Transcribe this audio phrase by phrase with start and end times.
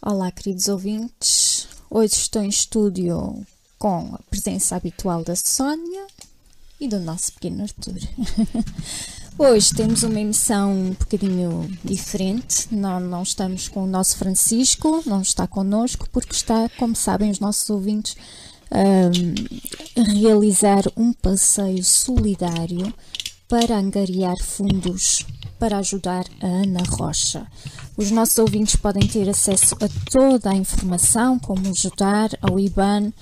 [0.00, 1.66] Olá, queridos ouvintes.
[1.90, 3.44] Hoje estou em estúdio
[3.76, 6.06] com a presença habitual da Sónia
[6.80, 7.98] e do nosso pequeno Arthur.
[9.36, 12.72] Hoje temos uma emissão um bocadinho diferente.
[12.72, 17.40] Não, não estamos com o nosso Francisco, não está connosco, porque está, como sabem, os
[17.40, 18.16] nossos ouvintes
[18.70, 22.94] um, a realizar um passeio solidário
[23.48, 25.26] para angariar fundos
[25.58, 27.46] para ajudar a Ana Rocha.
[27.96, 33.12] Os nossos ouvintes podem ter acesso a toda a informação, como ajudar ao IBAN,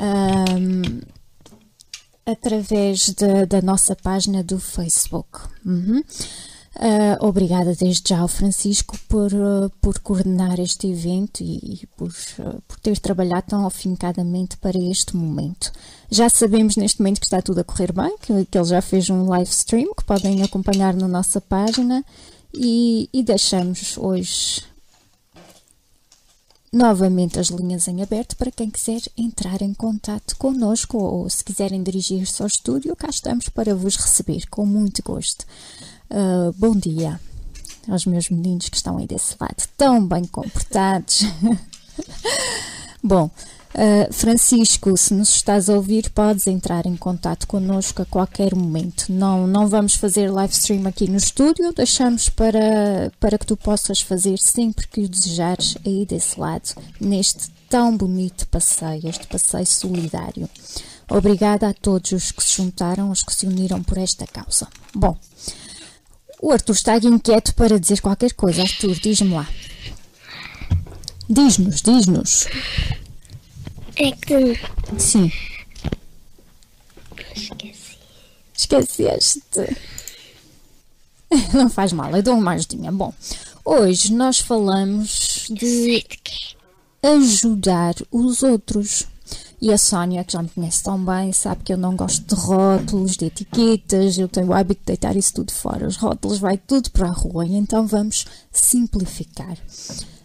[0.00, 1.00] um,
[2.24, 5.40] através de, da nossa página do Facebook.
[5.64, 6.02] Uhum.
[6.76, 12.08] Uh, obrigada desde já ao Francisco por, uh, por coordenar este evento e, e por,
[12.08, 15.70] uh, por, ter trabalhado tão afincadamente para este momento.
[16.10, 19.08] Já sabemos neste momento que está tudo a correr bem, que, que ele já fez
[19.08, 22.04] um live stream que podem acompanhar na nossa página
[22.52, 24.64] e, e deixamos hoje
[26.72, 31.84] novamente as linhas em aberto para quem quiser entrar em contato connosco ou se quiserem
[31.84, 35.46] dirigir-se ao estúdio, cá estamos para vos receber com muito gosto.
[36.10, 37.18] Uh, bom dia
[37.88, 41.22] aos meus meninos que estão aí desse lado, tão bem comportados.
[43.02, 48.54] bom, uh, Francisco, se nos estás a ouvir, podes entrar em contato connosco a qualquer
[48.54, 49.06] momento.
[49.10, 54.00] Não, não vamos fazer live stream aqui no estúdio, deixamos para, para que tu possas
[54.00, 60.48] fazer sempre que o desejares aí desse lado, neste tão bonito passeio, este passeio solidário.
[61.10, 64.66] Obrigada a todos os que se juntaram, os que se uniram por esta causa.
[64.94, 65.16] Bom,
[66.44, 68.60] o Arthur está inquieto para dizer qualquer coisa.
[68.60, 69.48] Arthur, diz-me lá.
[71.26, 72.46] Diz-nos, diz-nos.
[73.96, 74.60] É que.
[74.98, 75.32] Sim.
[77.34, 77.96] Esqueci.
[78.54, 79.40] Esqueceste.
[81.54, 82.92] Não faz mal, eu dou uma ajudinha.
[82.92, 83.14] Bom,
[83.64, 86.04] hoje nós falamos de
[87.02, 89.06] ajudar os outros.
[89.64, 92.38] E a Sónia, que já me conhece tão bem, sabe que eu não gosto de
[92.38, 95.86] rótulos, de etiquetas, eu tenho o hábito de deitar isso tudo fora.
[95.86, 99.56] Os rótulos vai tudo para a rua e então vamos simplificar.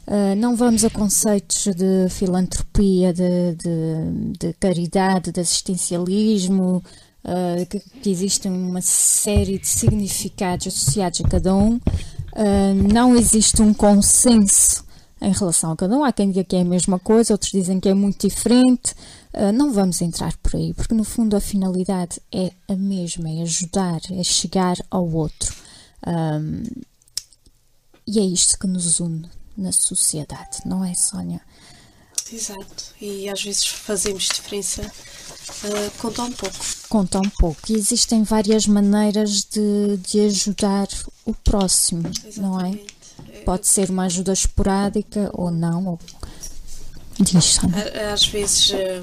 [0.05, 6.83] Uh, não vamos a conceitos de filantropia, de, de, de caridade, de assistencialismo,
[7.23, 11.75] uh, que, que existem uma série de significados associados a cada um.
[11.75, 14.83] Uh, não existe um consenso
[15.21, 16.03] em relação a cada um.
[16.03, 18.93] Há quem diga que é a mesma coisa, outros dizem que é muito diferente.
[19.33, 23.41] Uh, não vamos entrar por aí, porque no fundo a finalidade é a mesma, é
[23.41, 25.53] ajudar, é chegar ao outro.
[26.07, 26.63] Um,
[28.07, 31.41] e é isto que nos une na sociedade, não é, Sónia?
[32.31, 36.55] Exato, e às vezes fazemos diferença uh, com tão pouco.
[36.87, 37.59] Com tão pouco.
[37.69, 40.87] E existem várias maneiras de, de ajudar
[41.25, 42.39] o próximo, Exatamente.
[42.39, 42.79] não é?
[43.45, 45.99] Pode ser uma ajuda esporádica ou não, ou
[47.19, 47.59] Diz,
[48.13, 49.01] Às vezes, eh,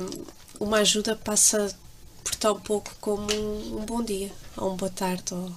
[0.58, 1.70] uma ajuda passa
[2.24, 5.52] por tão pouco como um bom dia, ou uma boa tarde, ou,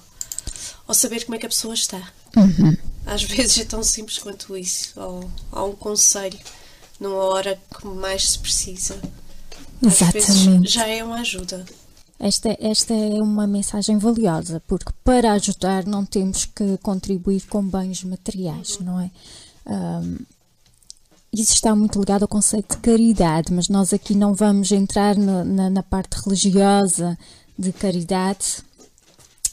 [0.86, 2.12] ou saber como é que a pessoa está.
[2.36, 2.76] Uhum.
[3.06, 6.38] Às vezes é tão simples quanto isso, ou, ou um conselho
[7.00, 9.00] numa hora que mais se precisa.
[9.82, 10.60] Às Exatamente.
[10.60, 11.66] vezes já é uma ajuda.
[12.20, 18.04] Esta, esta é uma mensagem valiosa, porque para ajudar não temos que contribuir com bens
[18.04, 19.10] materiais, não é?
[19.66, 20.18] Um,
[21.32, 25.46] isso está muito ligado ao conceito de caridade, mas nós aqui não vamos entrar no,
[25.46, 27.18] na, na, parte religiosa
[27.58, 28.64] de caridade,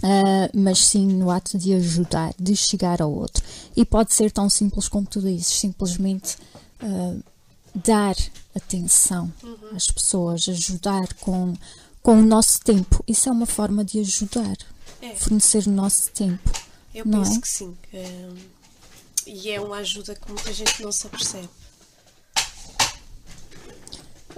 [0.03, 3.44] uh, mas sim no ato de ajudar, de chegar ao outro.
[3.77, 6.37] E pode ser tão simples como tu dizes, simplesmente
[6.83, 7.22] uh,
[7.75, 8.16] dar
[8.54, 9.31] atenção
[9.75, 11.53] às pessoas, ajudar com,
[12.06, 13.03] com o nosso tempo.
[13.05, 14.56] Isso é uma forma de ajudar,
[15.03, 15.17] é.
[15.17, 16.53] fornecer o nosso tempo.
[16.94, 17.41] Eu não penso é?
[17.41, 17.77] que sim.
[17.93, 18.37] Um,
[19.27, 21.49] e é uma ajuda que muita gente não se apercebe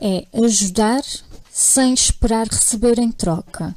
[0.00, 1.02] é ajudar
[1.52, 3.76] sem esperar receber em troca.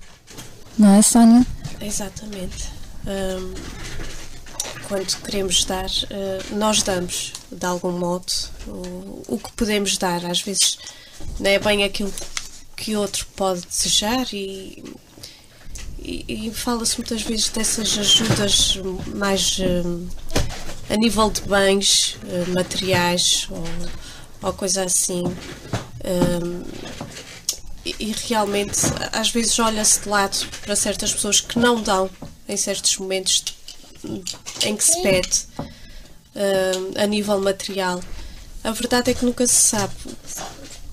[0.78, 1.46] Não é, Sónia?
[1.82, 2.70] Exatamente.
[3.06, 3.54] Um,
[4.88, 8.32] quando queremos dar, uh, nós damos, de algum modo,
[8.68, 10.24] o, o, que podemos dar.
[10.26, 10.78] Às vezes
[11.40, 12.14] não é bem aquilo
[12.82, 14.84] que outro pode desejar e,
[16.00, 18.80] e, e fala-se muitas vezes dessas ajudas
[19.14, 20.10] mais uh,
[20.90, 23.64] a nível de bens uh, materiais ou,
[24.42, 25.24] ou coisa assim.
[26.04, 26.64] Um,
[27.84, 28.80] e realmente,
[29.12, 32.10] às vezes, olha-se de lado para certas pessoas que não dão
[32.48, 33.44] em certos momentos
[34.64, 35.48] em que se pede
[36.96, 38.00] a nível material.
[38.64, 39.94] A verdade é que nunca se sabe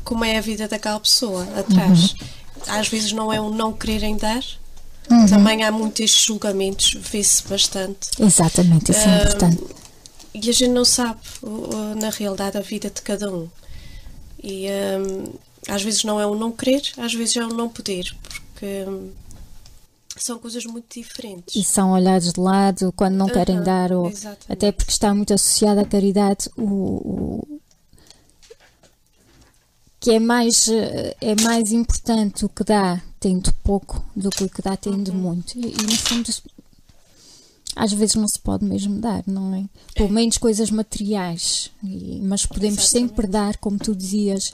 [0.08, 2.12] como é a vida daquela pessoa atrás.
[2.12, 2.78] Uhum.
[2.78, 4.42] Às vezes não é um não quererem dar,
[5.10, 5.26] uhum.
[5.26, 8.08] também há muitos julgamentos, vê-se bastante.
[8.18, 9.64] Exatamente, isso é importante.
[10.32, 11.20] e a gente não sabe,
[12.00, 13.50] na realidade, a vida de cada um.
[14.42, 15.34] E um,
[15.68, 19.10] às vezes não é o não querer, às vezes é o não poder, porque um,
[20.16, 21.54] são coisas muito diferentes.
[21.54, 24.46] E são olhados de lado quando não querem dar, ou exatamente.
[24.48, 27.60] até porque está muito associada à caridade, o, o,
[30.00, 30.68] que é mais,
[31.20, 35.18] é mais importante o que dá tendo pouco do que o que dá tendo uhum.
[35.18, 35.58] muito.
[35.58, 36.30] E, e, no fundo,
[37.74, 39.64] às vezes não se pode mesmo dar, não é?
[39.94, 43.10] Pelo menos coisas materiais, e, mas podemos Exatamente.
[43.10, 44.52] sempre dar, como tu dizias,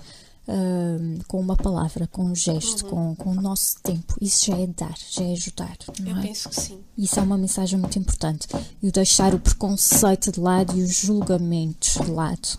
[0.49, 3.14] uh, com uma palavra, com um gesto, uhum.
[3.14, 4.17] com, com o nosso tempo.
[4.20, 5.76] Isso já é dar, já é ajudar.
[6.05, 6.23] Eu é?
[6.23, 6.79] penso que sim.
[6.96, 8.46] Isso é uma mensagem muito importante.
[8.82, 12.58] E o deixar o preconceito de lado e os julgamentos de lado.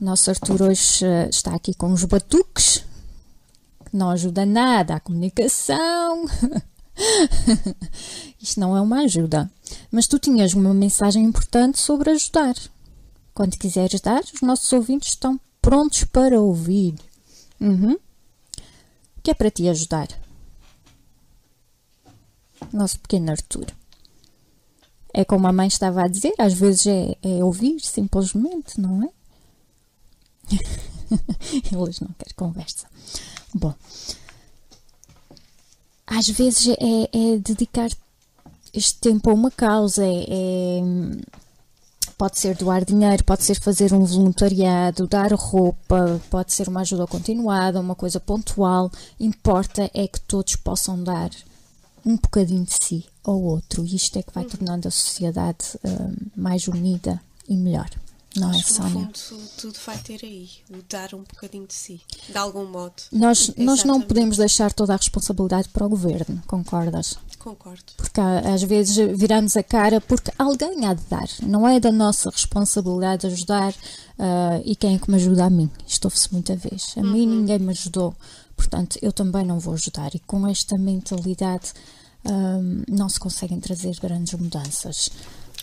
[0.00, 2.84] Nosso Arthur hoje uh, está aqui com os batuques,
[3.84, 6.26] que não ajuda nada à comunicação.
[8.40, 9.50] Isto não é uma ajuda.
[9.90, 12.54] Mas tu tinhas uma mensagem importante sobre ajudar.
[13.34, 16.94] Quando quiseres dar, os nossos ouvintes estão prontos para ouvir.
[17.60, 17.98] Uhum.
[19.16, 20.08] O que é para ti ajudar?
[22.72, 23.66] Nosso pequeno Arthur.
[25.12, 29.15] É como a mãe estava a dizer, às vezes é, é ouvir simplesmente, não é?
[31.72, 32.86] Eles não querem conversa.
[33.54, 33.74] Bom,
[36.06, 37.90] às vezes é, é dedicar
[38.72, 40.82] este tempo a uma causa, é, é,
[42.18, 47.06] pode ser doar dinheiro, pode ser fazer um voluntariado, dar roupa, pode ser uma ajuda
[47.06, 48.90] continuada, uma coisa pontual.
[49.18, 51.30] Importa é que todos possam dar
[52.04, 56.16] um bocadinho de si ao outro, e isto é que vai tornando a sociedade uh,
[56.36, 57.90] mais unida e melhor.
[58.36, 59.10] Não é, Sónia?
[59.14, 62.94] Fundo, tudo vai ter aí, o dar um bocadinho de si, de algum modo.
[63.10, 67.18] Nós, nós não podemos deixar toda a responsabilidade para o governo, concordas?
[67.38, 67.84] Concordo.
[67.96, 71.28] Porque às vezes viramos a cara porque alguém há de dar.
[71.42, 75.70] Não é da nossa responsabilidade ajudar uh, e quem é que me ajuda a mim.
[75.86, 76.94] Isto ouve-se muita vez.
[76.96, 77.12] A uhum.
[77.12, 78.16] mim ninguém me ajudou,
[78.56, 80.12] portanto eu também não vou ajudar.
[80.14, 81.72] E com esta mentalidade
[82.24, 85.08] um, ah, não se conseguem trazer grandes mudanças.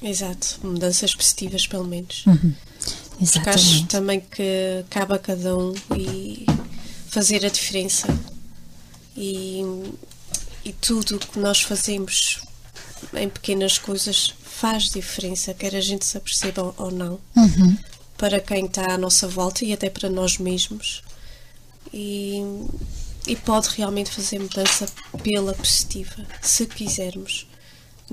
[0.04, 2.26] Exato, mudanças positivas pelo menos.
[2.26, 2.54] Uhum.
[3.32, 6.46] Porque acho também que cabe a cada um e
[7.08, 8.08] fazer a diferença.
[9.16, 9.62] E,
[10.66, 12.42] e tudo o que nós fazemos
[13.14, 17.78] em pequenas coisas faz diferença, quer a gente se aperceba ou não, uhum.
[18.18, 21.02] para quem está à nossa volta e até para nós mesmos.
[21.94, 22.42] E,
[23.28, 24.88] e pode realmente fazer mudança
[25.22, 27.48] pela positiva, se quisermos.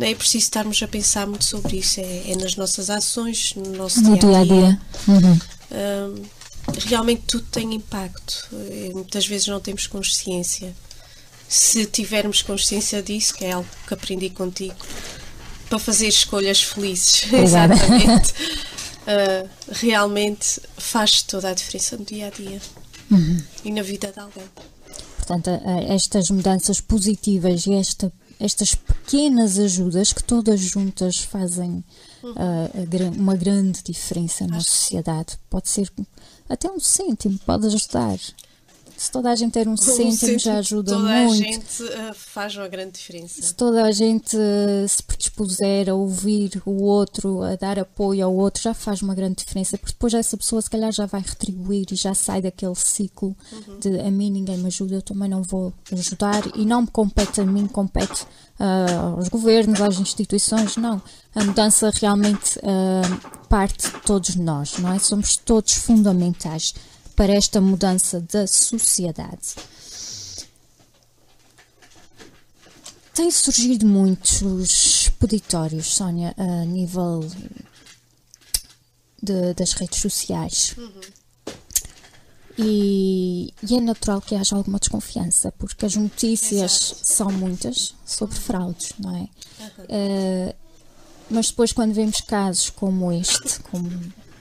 [0.01, 3.73] Não é preciso estarmos a pensar muito sobre isso, é, é nas nossas ações, no
[3.73, 4.81] nosso no dia a dia.
[5.07, 5.39] Uhum.
[5.71, 6.25] Um,
[6.87, 8.49] realmente tudo tem impacto.
[8.51, 10.75] E muitas vezes não temos consciência.
[11.47, 14.75] Se tivermos consciência disso, que é algo que aprendi contigo,
[15.69, 22.59] para fazer escolhas felizes, exatamente, uh, realmente faz toda a diferença no dia a dia
[23.11, 23.43] uhum.
[23.67, 24.45] e na vida de alguém.
[25.19, 25.51] Portanto,
[25.91, 31.85] estas mudanças positivas e esta estas pequenas ajudas que todas juntas fazem
[32.25, 35.39] uh, uma grande diferença na sociedade.
[35.51, 35.93] Pode ser
[36.49, 38.19] até um cêntimo, pode ajudar.
[39.01, 41.33] Se toda a gente ter um, cêntimo já ajuda toda muito.
[41.33, 43.41] Toda a gente uh, faz uma grande diferença.
[43.41, 48.35] Se toda a gente uh, se predispuser a ouvir o outro, a dar apoio ao
[48.35, 51.87] outro, já faz uma grande diferença, porque depois essa pessoa se calhar já vai retribuir
[51.91, 53.79] e já sai daquele ciclo uhum.
[53.79, 57.41] de a mim ninguém me ajuda, eu também não vou ajudar e não me compete
[57.41, 58.25] a mim, compete
[58.61, 61.01] uh, aos governos, às instituições, não.
[61.35, 62.61] A mudança realmente
[63.49, 64.99] parte de todos nós, não é?
[64.99, 66.75] Somos todos fundamentais
[67.21, 69.55] para esta mudança da sociedade.
[73.13, 77.21] Tem surgido muitos peditórios, Sónia, a nível
[79.23, 80.75] de, das redes sociais.
[80.79, 81.01] Uhum.
[82.57, 87.01] E, e, é natural que haja alguma desconfiança, porque as notícias Exato.
[87.07, 89.21] são muitas sobre fraudes, não é?
[89.21, 89.85] Uhum.
[89.91, 90.55] Uh,
[91.29, 93.91] mas depois, quando vemos casos como este, como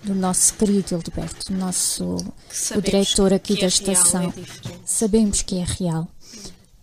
[0.03, 2.15] do nosso querido Hildeberto, nosso
[2.75, 4.34] o diretor aqui da é estação.
[4.36, 6.08] É sabemos que é real.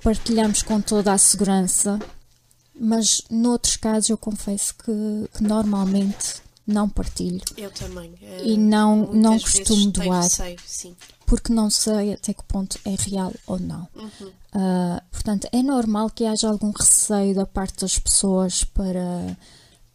[0.02, 1.98] Partilhamos com toda a segurança,
[2.78, 7.40] mas noutros casos eu confesso que, que normalmente não partilho.
[7.56, 8.14] Eu também.
[8.44, 10.24] e não, não costumo doar.
[10.24, 10.56] Receio,
[11.26, 13.88] porque não sei até que ponto é real ou não.
[13.94, 14.28] Uhum.
[14.54, 19.36] Uh, portanto, é normal que haja algum receio da parte das pessoas para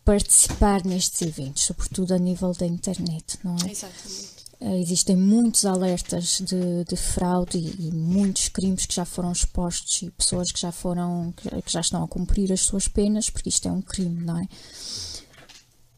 [0.04, 3.72] participar nestes eventos, sobretudo a nível da internet, não é?
[3.72, 4.32] Exatamente.
[4.60, 10.04] Uh, existem muitos alertas de, de fraude e, e, muitos crimes que já foram expostos
[10.04, 13.50] e pessoas que já foram que, que já estão a cumprir as suas penas porque
[13.50, 14.48] isto é um crime, não é?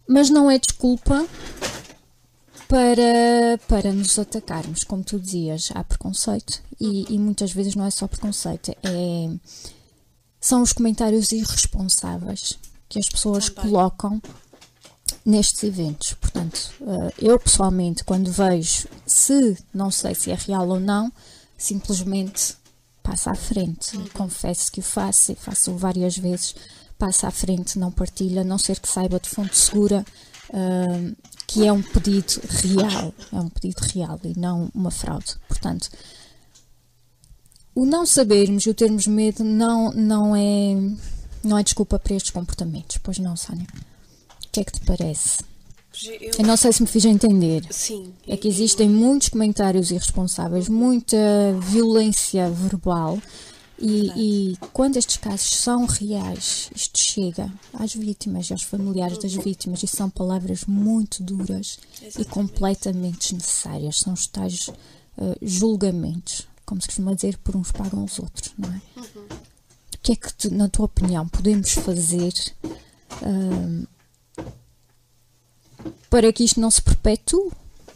[0.08, 1.28] mas não é desculpa
[2.68, 7.92] para, para nos atacarmos, como tu dizias, há preconceito e, e muitas vezes não é
[7.92, 9.30] só preconceito, é,
[10.40, 12.58] são os comentários irresponsáveis
[12.94, 13.72] que as pessoas Também.
[13.72, 14.22] colocam
[15.26, 16.14] nestes eventos.
[16.14, 21.12] Portanto, eh, eu pessoalmente, quando vejo, se não sei se é real ou não,
[21.58, 22.56] simplesmente
[23.02, 23.98] passo à frente.
[24.14, 26.56] Confesso que o faço e faço várias vezes.
[27.00, 30.06] Passo à frente, não partilho, a não ser que saiba de fonte segura
[30.54, 31.12] eh,
[31.48, 33.12] que é um pedido real.
[33.32, 35.36] É um pedido real e não uma fraude.
[35.48, 35.90] Portanto,
[37.74, 40.76] o não sabermos e o termos medo não, não, é,
[41.44, 42.98] não é desculpa para estes comportamentos.
[42.98, 43.68] Pois não, Sónia?
[44.46, 45.40] O que é que te parece?
[46.06, 47.66] Eu, Eu não sei se me fiz entender.
[47.72, 48.14] sim.
[48.28, 51.18] É que existem muitos comentários irresponsáveis, muita
[51.62, 53.20] violência verbal
[53.80, 59.34] e, e quando estes casos são reais, isto chega às vítimas e aos familiares das
[59.34, 62.30] vítimas e são palavras muito duras e Exatamente.
[62.32, 64.00] completamente desnecessárias.
[64.00, 64.70] São os tais
[65.18, 68.82] eh, julgamentos, como se costuma dizer, por uns pagam os outros, não é?
[68.98, 69.53] O
[70.04, 72.34] que é que, tu, na tua opinião, podemos fazer
[73.22, 73.86] ahm,
[76.10, 77.52] para que isto não se perpetue?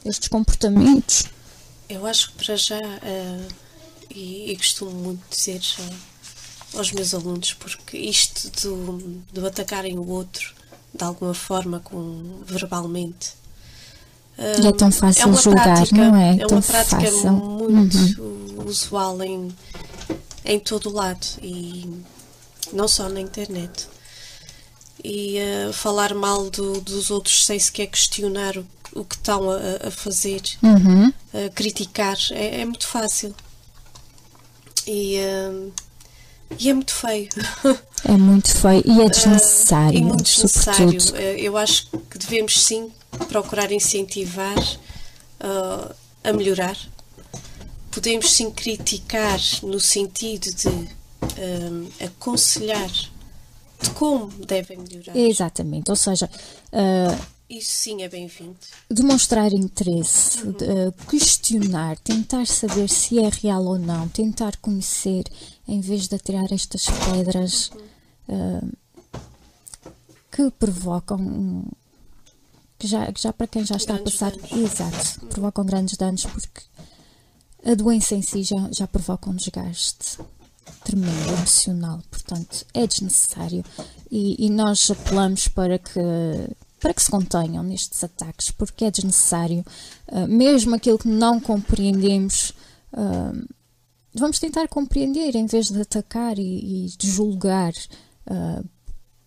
[0.05, 1.25] Estes comportamentos?
[1.89, 3.47] Eu acho que para já, eh,
[4.09, 10.07] e, e costumo muito dizer eh, aos meus alunos, porque isto do, do atacarem o
[10.07, 10.53] outro
[10.93, 13.33] de alguma forma, com, verbalmente.
[14.39, 16.35] E é tão fácil uma julgar, prática- não é?
[16.35, 17.31] É Tão uma prática fácil.
[17.33, 17.97] muito
[18.65, 19.53] usual em,
[20.47, 22.01] em todo o lado e
[22.73, 23.87] não só na internet.
[25.03, 29.87] E eh, falar mal do- dos outros sem sequer questionar o, o que estão a,
[29.87, 31.13] a fazer Uhum.
[31.33, 33.35] a criticar é, é muito fácil.
[34.87, 35.17] E,
[35.51, 35.71] hum,
[36.57, 37.29] e é muito feio.
[38.05, 40.99] É muito feio e é e desnecessário, muito desnecessário.
[41.01, 41.17] sobretudo.
[41.17, 42.91] Eh, Eu acho que devemos sim
[43.29, 44.55] procurar incentivar
[45.39, 46.77] ah, a melhorar.
[47.97, 52.91] Podemos sim criticar no sentido de hum, aconselhar
[53.81, 55.15] de como devem melhorar.
[55.17, 56.29] Exatamente, ou seja,
[56.71, 57.17] ah,
[57.49, 58.55] Isso sim é bem-vindo.
[58.89, 65.23] demonstrar interesse, de, ah, questionar, tentar saber se é real ou não, tentar conhecer,
[65.67, 67.71] em vez de atirar estas pedras
[68.29, 68.61] ah,
[70.31, 71.17] que provocam.
[71.17, 71.65] um-
[72.79, 74.31] Que já, que já para quem já está a Grandes passar.
[74.37, 74.51] danos.
[74.71, 76.61] Exato, provocam grandes danos porque
[77.67, 80.17] a doença em si já, já provoca um desgaste
[80.83, 83.63] tremendo emocional, portanto é desnecessário.
[84.09, 85.99] E, e nós apelamos para que
[86.79, 89.65] para que se contenham nestes ataques, porque é desnecessário,
[90.07, 92.53] ah, mesmo aquilo que não compreendemos,
[92.93, 93.33] ah,
[94.13, 97.73] vamos tentar compreender em vez de atacar e, e de julgar,
[98.27, 98.61] ah,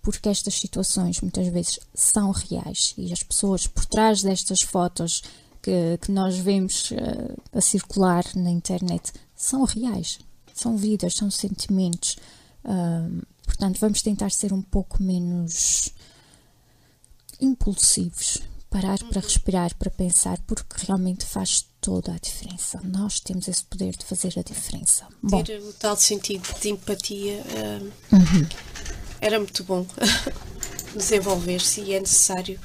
[0.01, 5.23] porque estas situações muitas vezes são reais e as pessoas por trás destas fotos
[5.63, 10.19] que, que nós vemos ah, a circular na internet são reais,
[10.55, 12.17] são vidas, são sentimentos.
[12.65, 13.09] Ah,
[13.45, 15.91] portanto, vamos tentar ser um pouco menos
[17.41, 18.39] impulsivos,
[18.69, 22.81] parar para respirar, para pensar, porque realmente faz toda a diferença.
[22.85, 25.07] Nós temos esse poder de fazer a diferença.
[25.23, 27.43] Bom, Ter o tal sentido de empatia
[27.83, 28.49] hum, Uhum.
[29.21, 29.87] era muito bom
[30.95, 32.61] desenvolver-se e é necessário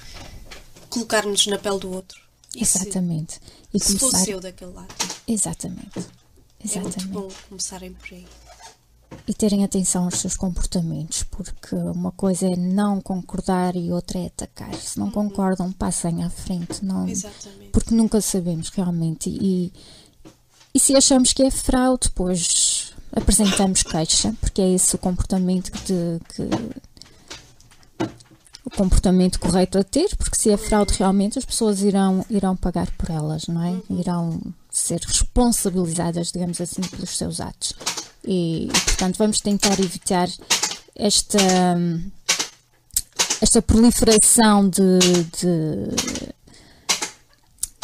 [0.90, 2.20] colocar-nos na pele do outro.
[2.62, 3.40] Exatamente.
[3.74, 4.18] E se, começar.
[4.20, 4.94] fosse eu daquele lado.
[5.28, 5.98] Exatamente.
[5.98, 7.08] É muito Exatamente.
[7.08, 8.26] bom começarem por aí.
[9.28, 14.26] E terem atenção aos seus comportamentos, porque uma coisa é não concordar e outra é
[14.28, 14.74] atacar.
[14.76, 16.84] Se não concordam, passem à frente.
[16.84, 17.70] Não, Exatamente.
[17.72, 19.30] porque nunca sabemos realmente.
[19.30, 19.72] E,
[20.74, 26.20] e se achamos que é fraude, pois apresentamos queixa, porque é esse o comportamento de-
[26.34, 26.76] que-
[28.66, 32.90] o comportamento correto a ter, porque se é fraude realmente as pessoas irão, irão pagar
[32.98, 33.80] por elas, não é?
[33.90, 34.42] Irão
[34.72, 37.74] ser responsabilizadas, digamos assim, pelos seus atos.
[38.26, 40.28] E, e, portanto vamos tentar evitar
[40.96, 41.38] esta
[43.42, 45.00] esta proliferação de,
[45.38, 46.34] de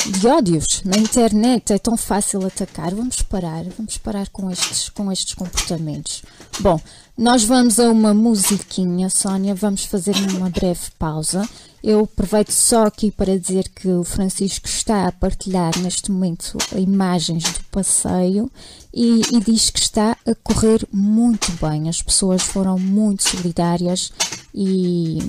[0.06, 2.94] de ódios na internet é tão fácil atacar.
[2.94, 6.24] Vamos parar, vamos parar com estes, com estes comportamentos.
[6.60, 6.80] Bom,
[7.18, 11.48] nós vamos a uma musiquinha, Sónia, vamos fazer uma breve pausa.
[11.84, 17.44] Eu aproveito só aqui para dizer que o Francisco está a partilhar neste momento imagens
[17.44, 18.52] do passeio
[18.94, 21.90] e, e diz que está a correr muito bem.
[21.90, 24.12] As pessoas foram muito solidárias
[24.54, 25.20] e,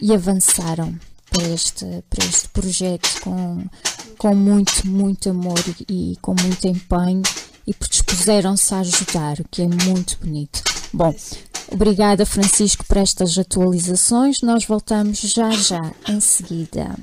[0.00, 0.94] e avançaram
[1.30, 3.64] para este, para este projeto com,
[4.16, 7.22] com muito, muito amor e, e com muito empenho
[7.66, 10.62] e predispuseram-se a ajudar, o que é muito bonito.
[10.92, 11.14] Bom,
[11.70, 14.40] Obrigada, Francisco, por estas atualizações.
[14.40, 16.96] Nós voltamos já já em seguida.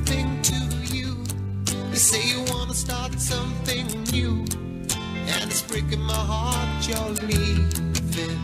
[0.00, 1.16] Everything to you.
[1.90, 4.44] You say you wanna start something new,
[5.26, 8.40] and it's breaking my heart you're leaving.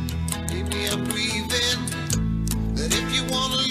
[0.50, 1.80] Maybe I'm grieving,
[2.74, 3.62] but if you wanna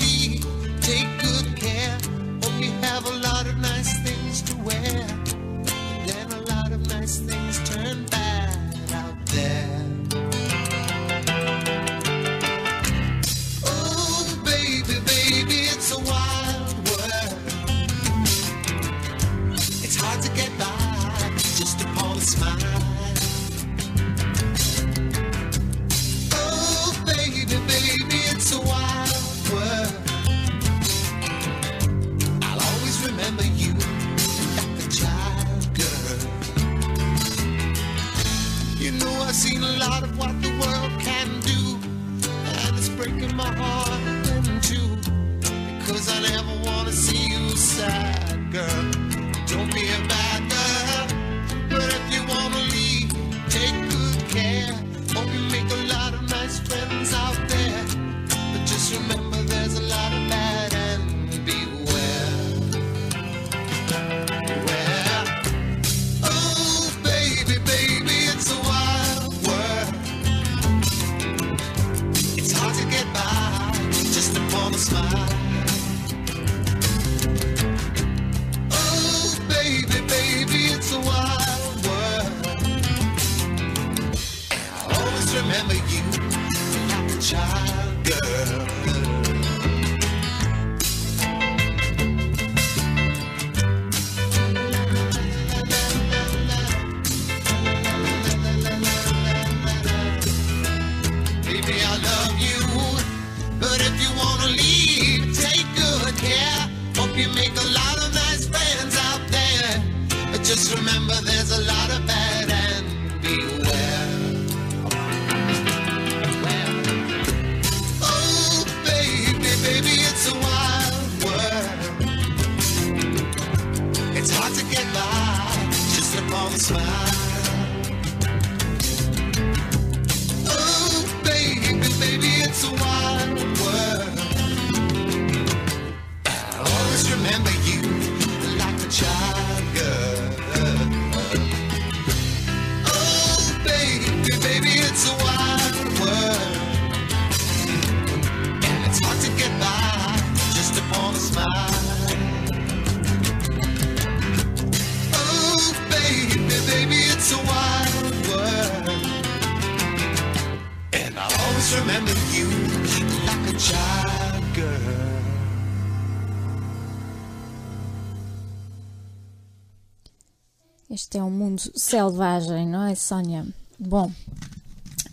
[171.86, 173.46] selvagem, não é, Sónia?
[173.80, 174.12] Bom,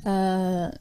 [0.04, 0.74] ah,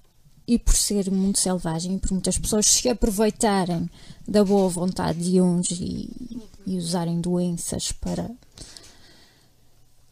[0.48, 3.90] e por ser mundo selvagem, por muitas pessoas se aproveitarem
[4.28, 6.10] da boa vontade de uns e,
[6.66, 8.30] e usarem doenças para,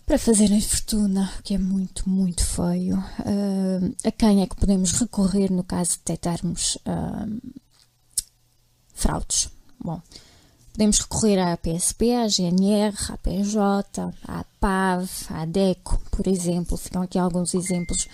[0.05, 2.97] para fazerem fortuna, o que é muito, muito feio.
[3.19, 7.27] Ah, a quem é que podemos recorrer no caso de detectarmos ah,
[8.93, 9.49] fraudes?
[9.81, 10.01] Bom,
[10.71, 16.77] Podemos recorrer à PSP, à GNR, à PJ, à PAV, à DECO, por exemplo.
[16.77, 18.08] Ficam aqui alguns exemplos.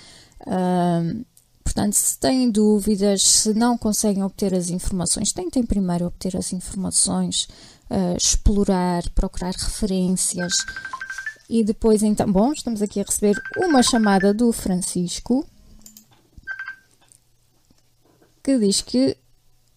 [0.47, 1.23] Ahm,
[1.63, 7.47] portanto, se têm dúvidas, se não conseguem obter as informações, tentem primeiro obter as informações,
[7.89, 10.53] ah, explorar, procurar referências
[11.49, 12.31] e depois então.
[12.31, 15.45] Bom, estamos aqui a receber uma chamada do Francisco
[18.43, 19.17] que diz que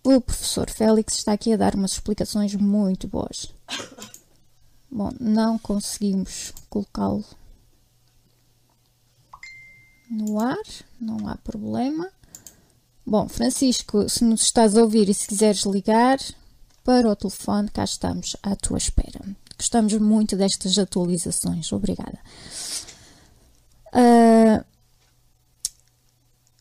[0.05, 3.53] o professor Félix está aqui a dar umas explicações muito boas.
[4.91, 7.25] Bom, não conseguimos colocá-lo
[10.11, 10.57] no ar,
[11.01, 12.11] não há problema.
[13.05, 16.19] Bom, Francisco, se nos estás a ouvir e se quiseres ligar
[16.85, 19.21] para o telefone, cá estamos à tua espera.
[19.59, 21.73] Gostamos muito destas atualizações.
[21.73, 22.19] Obrigada.
[23.93, 24.65] Ah,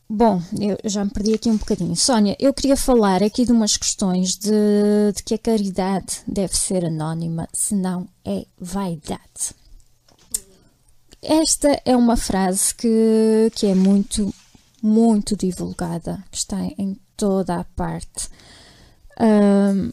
[0.09, 1.93] Bom, eu já me perdi aqui um bocadinho.
[1.93, 4.51] Sónia, eu queria falar aqui de umas questões de,
[5.13, 9.53] de que a caridade deve ser anónima, senão é vaidade.
[11.21, 14.33] Esta é uma frase que, que é muito,
[14.81, 18.29] muito divulgada, que está em toda a parte.
[19.19, 19.91] Um,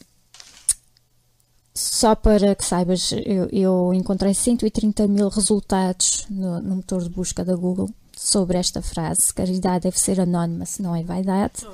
[1.75, 7.45] só para que saibas, eu, eu encontrei 130 mil resultados no, no, motor de busca
[7.45, 11.67] da Google sobre esta frase: caridade deve ser anónima, se não é vaidade,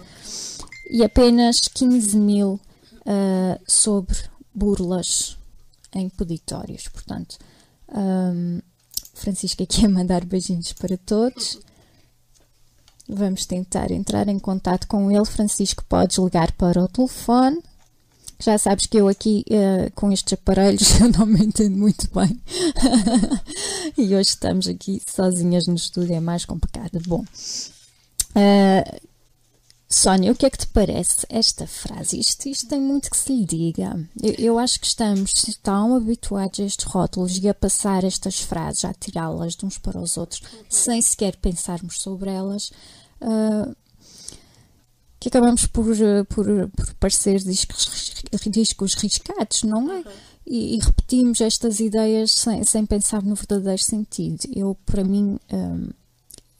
[0.90, 2.60] e apenas 15 mil
[3.00, 4.16] uh, sobre
[4.54, 5.36] burlas
[5.92, 6.88] em peditórios.
[6.88, 7.38] Portanto,
[7.88, 8.60] um,
[9.14, 11.58] Francisco aqui a mandar beijinhos para todos.
[13.08, 15.24] Vamos tentar entrar em contato com ele.
[15.24, 17.60] Francisco, podes ligar para o telefone.
[18.40, 22.40] Já sabes que eu aqui uh, com estes aparelhos não me entendo muito bem.
[23.96, 26.98] e hoje estamos aqui sozinhas no estúdio, é mais complicado.
[27.06, 29.00] Bom, uh,
[29.92, 32.18] Sónia, o que é que te parece esta frase?
[32.18, 34.08] Isto, isto tem muito que se lhe diga.
[34.22, 38.84] Eu, eu, acho que estamos tão habituados a estes rótulos e a passar estas frases,
[38.84, 42.70] a tirá-las de uns para os outros, sem sequer pensarmos sobre elas,
[43.20, 43.76] uh,
[45.20, 45.84] que acabamos por,
[46.30, 50.02] por, por parecer discos, discos riscados, não é?
[50.46, 54.48] E, e, repetimos estas ideias sem, sem pensar no verdadeiro sentido.
[54.56, 55.90] Eu, para mim, um,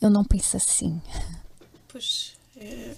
[0.01, 1.01] eu não penso assim.
[1.89, 2.95] Pois, é,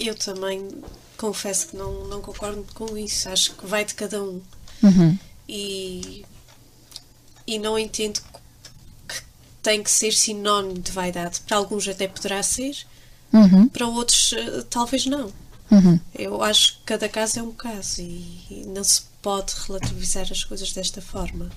[0.00, 0.68] eu também
[1.16, 3.28] confesso que não, não concordo com isso.
[3.28, 4.42] Acho que vai de cada um.
[4.82, 5.18] Uhum.
[5.48, 6.26] E,
[7.46, 8.20] e não entendo
[9.08, 9.22] que
[9.62, 11.40] tem que ser sinónimo de vaidade.
[11.40, 12.76] Para alguns até poderá ser,
[13.36, 13.68] Uhum.
[13.68, 15.32] Para outros, eh, talvez não.
[15.70, 15.98] Uhum.
[16.14, 20.72] Eu acho que cada caso é um caso e, não se pode relativizar as coisas
[20.72, 21.50] desta forma.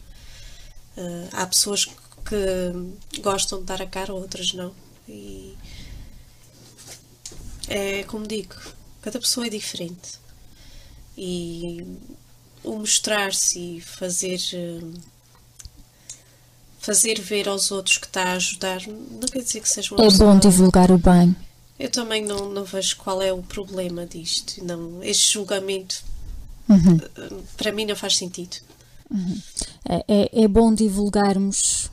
[0.98, 4.74] Uh, há pessoas que gostam de dar a cara, outras não.
[5.08, 5.56] E
[7.68, 8.56] é como digo,
[9.02, 10.20] cada pessoa é diferente.
[11.18, 11.86] E
[12.63, 15.00] o mostrar-se e fazer eh,
[16.80, 20.08] fazer ver aos outros que está a ajudar não quer dizer que seja uma É
[20.08, 20.34] pessoa...
[20.34, 21.36] bom divulgar o bem.
[21.80, 24.63] Eu também não, não vejo qual é o problema disto.
[24.63, 26.04] Não, este julgamento
[26.70, 27.44] Uhum.
[27.58, 28.58] para mim não faz sentido.
[29.88, 31.89] É, é, é bom divulgarmos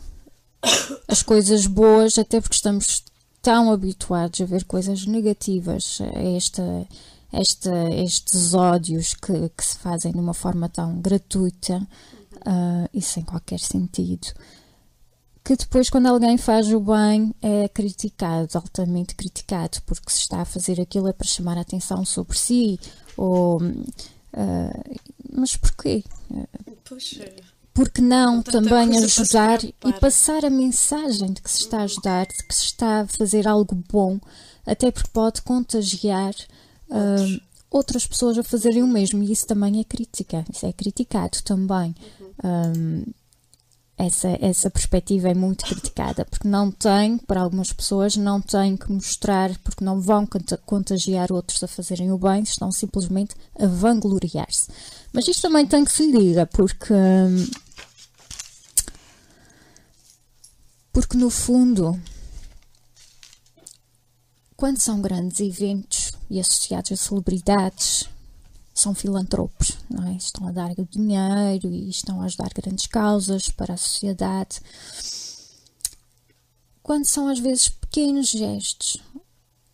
[1.08, 3.02] as coisas boas, até porque estamos
[3.40, 6.86] tão habituados a ver coisas negativas, a esta,
[7.32, 13.22] esta, estes ódios que, que se fazem de uma forma tão gratuita uh, e sem
[13.22, 14.28] qualquer sentido
[15.46, 20.44] que depois, quando alguém faz o bem, é criticado, altamente criticado, porque se está a
[20.44, 22.80] fazer aquilo é para chamar a atenção sobre si,
[23.16, 23.62] ou.
[23.62, 25.00] Uh,
[25.32, 26.02] mas porquê?
[26.84, 27.20] Pois,
[27.72, 32.44] Porque não também ajudar e passar a mensagem de que se está a ajudar, de
[32.44, 34.18] que se está a fazer algo bom,
[34.66, 36.34] até porque pode contagiar
[36.90, 41.40] uh, outras pessoas a fazerem o mesmo, e isso também é crítica, isso é criticado
[41.44, 41.94] também.
[42.42, 43.04] Um,
[43.98, 48.92] essa, essa perspectiva é muito criticada, porque não tem, para algumas pessoas, não tem que
[48.92, 54.68] mostrar, porque não vão cont- contagiar outros a fazerem o bem, estão simplesmente a vangloriar-se.
[55.12, 56.94] Mas isto também tem que se liga, porque.
[60.92, 61.98] Porque no fundo,
[64.56, 68.08] quando são grandes eventos e associados a celebridades,
[68.86, 70.14] são filantropos, não é?
[70.14, 74.60] Estão a dar dinheiro e estão a ajudar grandes causas para a sociedade.
[76.84, 79.02] Quando são às vezes pequenos gestos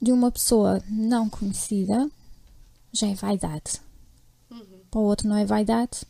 [0.01, 2.11] de uma pessoa não conhecida,
[2.91, 3.83] já é vaidade.
[4.91, 6.07] Para o outro não é vaidade,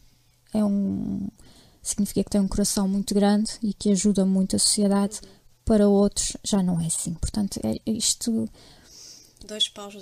[0.55, 1.29] é um
[1.83, 5.21] significa que tem um coração muito grande e que ajuda muito a sociedade.
[5.65, 7.15] Para outros já não é assim.
[7.15, 8.49] Portanto, é isto
[9.45, 9.97] dois paus.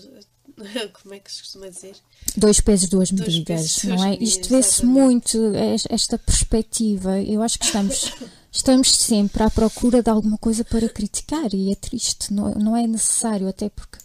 [1.03, 1.97] Como é que se costuma dizer?
[2.37, 3.47] dois pesos, duas Dois medidas,
[3.79, 4.11] pesos, não é?
[4.11, 5.39] medidas, Isto vê-se muito,
[5.75, 7.21] es- esta perspectiva.
[7.21, 8.13] Eu acho que estamos,
[8.53, 12.87] estamos sempre à procura de alguma coisa para criticar e é triste, não, não é
[12.87, 13.99] necessário, até porque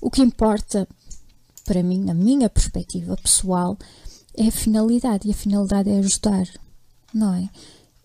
[0.00, 0.86] o que importa
[1.64, 3.76] para mim, na minha perspectiva pessoal,
[4.36, 6.46] é a finalidade e a finalidade é ajudar,
[7.12, 7.48] não é?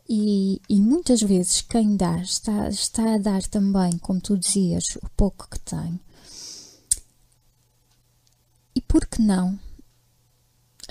[0.10, 5.08] E, e muitas vezes quem dá está, está a dar também, como tu dizias, o
[5.16, 6.00] pouco que tem.
[8.76, 9.60] E por que não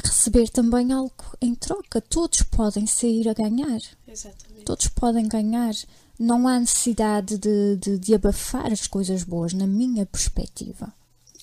[0.05, 2.01] receber também algo em troca?
[2.01, 4.65] Todos podem sair a ganhar, Exatamente.
[4.65, 5.75] todos podem ganhar.
[6.19, 10.93] Não há necessidade de, de, de abafar as coisas boas, na minha perspectiva.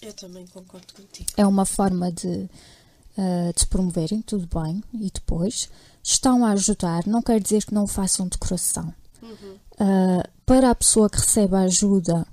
[0.02, 1.30] Eu também concordo contigo.
[1.36, 2.48] É uma forma de,
[3.54, 5.70] de se promoverem, tudo bem, e depois
[6.04, 8.94] estão a ajudar, não quer dizer que não o façam de coração.
[9.80, 12.26] Ah, para a pessoa que recebe a ajuda,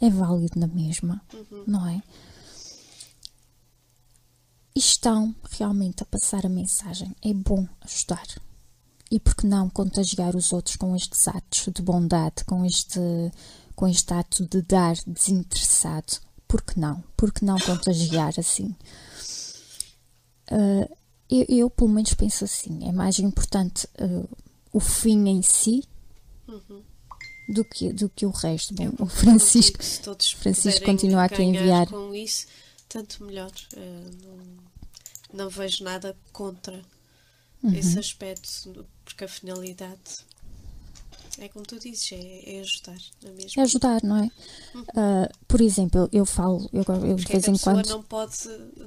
[0.00, 1.20] é válido na mesma,
[1.66, 2.02] não é?
[4.76, 7.14] Estão realmente a passar a mensagem.
[7.22, 8.26] É bom ajudar.
[9.10, 13.00] e por que não contagiar os outros com estes atos de bondade, com este,
[13.74, 16.14] com este ato de dar desinteressado?
[16.48, 17.02] Por que não?
[17.16, 18.74] Por que não contagiar assim?
[20.50, 20.88] Uh,
[21.30, 24.28] eu, eu, pelo menos, penso assim: é mais importante uh,
[24.72, 25.84] o fim em si
[26.48, 26.80] Uhum.
[27.48, 28.72] do, que, do que o resto.
[28.74, 31.88] Bom, Eu o Francisco, se todos Francisco continua aqui a enviar.
[31.88, 32.46] com isso,
[32.88, 33.50] tanto melhor.
[33.76, 34.65] Eh, não,
[35.36, 36.82] não vejo nada contra
[37.62, 37.72] Uhum.
[37.74, 39.98] esse aspecto, porque a finalidade
[41.38, 43.60] é como tu dizes, é, é ajudar, não é mesmo?
[43.60, 44.26] é ajudar, não é?
[44.74, 47.88] Uh, por exemplo, eu falo, eu, eu de é vez a em pessoa quando.
[47.88, 48.36] não pode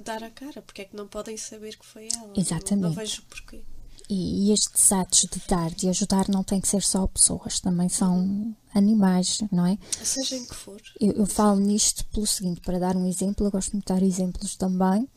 [0.04, 0.62] dar a cara?
[0.62, 2.28] Porque é que não podem saber que foi ela?
[2.28, 2.84] Não- Exatamente.
[2.84, 3.62] Não, vejo porquê.
[4.10, 7.90] E, e estes atos de dar, de ajudar, não tem que ser só pessoas, também
[7.90, 9.78] são animais, não é?
[10.04, 10.82] Seja em que for.
[11.00, 14.56] Eu, eu falo nisto pelo seguinte, para dar um exemplo, eu gosto de dar exemplos
[14.56, 15.08] também.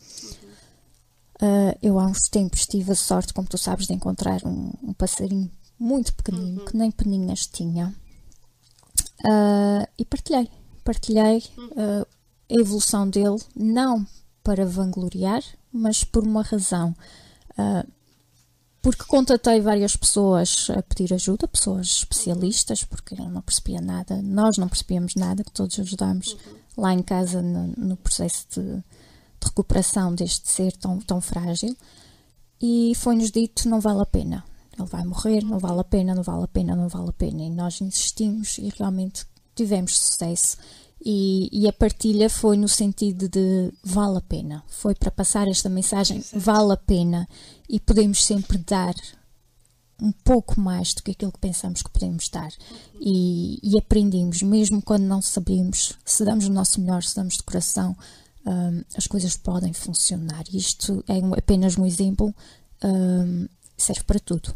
[1.42, 4.92] Uh, eu há uns tempos tive a sorte, como tu sabes, de encontrar um, um
[4.92, 7.92] passarinho muito pequenino, que nem peninhas tinha.
[9.24, 10.48] Uh, e partilhei.
[10.84, 12.06] Partilhei uh,
[12.48, 14.06] a evolução dele, não
[14.44, 16.94] para vangloriar, mas por uma razão.
[18.80, 24.58] Porque contatei várias pessoas a pedir ajuda, pessoas especialistas, porque eu não percebia nada, nós
[24.58, 26.36] não percebíamos nada, que todos ajudámos
[26.76, 28.82] lá em casa no, no processo de,
[29.42, 31.76] de recuperação deste ser tão, tão frágil.
[32.60, 34.44] E foi-nos dito: não vale a pena,
[34.78, 37.42] ele vai morrer, não vale a pena, não vale a pena, não vale a pena.
[37.42, 40.56] E nós insistimos e realmente tivemos sucesso.
[41.04, 44.62] E, e a partilha foi no sentido de vale a pena.
[44.68, 47.28] Foi para passar esta mensagem, vale a pena.
[47.68, 48.94] E podemos sempre dar
[50.00, 52.52] um pouco mais do que aquilo que pensamos que podemos dar.
[53.00, 57.42] E, e aprendemos, mesmo quando não sabemos, se damos o nosso melhor, se damos de
[57.42, 57.96] coração,
[58.46, 60.44] hum, as coisas podem funcionar.
[60.52, 62.34] Isto é um- apenas um exemplo,
[62.84, 64.54] hum, serve para tudo.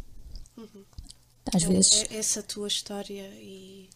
[1.54, 3.88] Às É- vezes, é- essa tua história e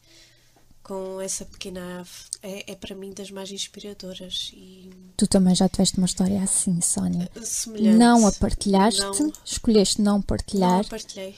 [0.85, 2.11] com essa pequena ave
[2.43, 6.81] é, é para mim das mais inspiradoras e tu também já tiveste uma história assim,
[6.81, 7.29] Sónia.
[7.45, 7.97] semelhante.
[7.99, 9.33] Não a partilhaste, Não.
[9.45, 11.35] escolheste não partilhar, Não partilhei.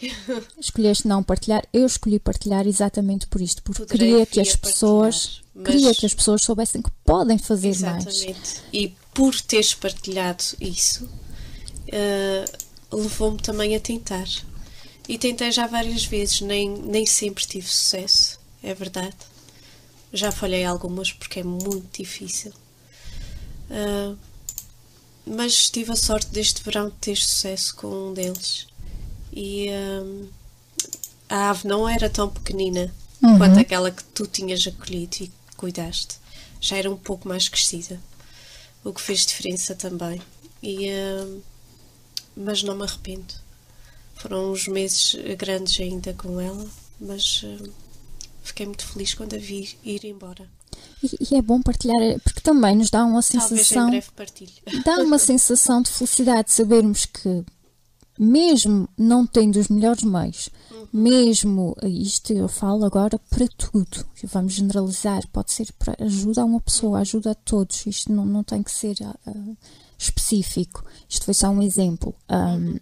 [0.58, 1.66] escolheste não partilhar.
[1.72, 5.94] Eu escolhi partilhar exatamente por isto, porque Poderei queria que as pessoas, partilhar, mas- queria
[5.94, 8.06] que as pessoas soubessem que podem fazer mais.
[8.06, 8.62] Exatamente.
[8.72, 11.08] E por teres partilhado isso,
[11.88, 12.44] eh,
[12.90, 14.26] levou-me também a tentar.
[15.08, 19.16] E tentei já várias vezes, nem, nem sempre tive sucesso, é verdade.
[20.12, 22.52] Já falhei algumas porque é muito difícil.
[23.70, 24.14] Ah,
[25.26, 28.66] mas tive a sorte deste verão de ter sucesso com um deles.
[29.32, 30.26] E ah,
[31.28, 33.38] a ave não era tão pequenina Uhum.
[33.38, 35.30] quanto aquela que tu tinhas acolhido e
[35.62, 36.16] cuidaste.
[36.60, 38.00] Já era um pouco mais crescida,
[38.82, 40.20] o que fez diferença também.
[40.60, 41.38] E, ah,
[42.36, 43.32] mas não me arrependo.
[44.16, 46.66] Foram uns meses grandes ainda com ela,
[47.00, 47.68] mas ah,
[48.42, 50.48] fiquei muito feliz quando a vi ir embora.
[51.00, 54.52] E, e é bom partilhar, porque também nos dá uma Talvez em sensação, breve partilhe.
[54.84, 57.44] dá uma sensação de felicidade sabermos que,
[58.18, 60.48] mesmo não tendo os melhores meios,
[60.92, 66.60] mesmo isto eu falo agora para tudo, vamos generalizar, pode ser para ajuda a uma
[66.60, 69.16] pessoa, ajuda a todos, isto não, não tem que ser ah,
[69.98, 72.14] específico, isto foi só um exemplo.
[72.28, 72.78] Ahm,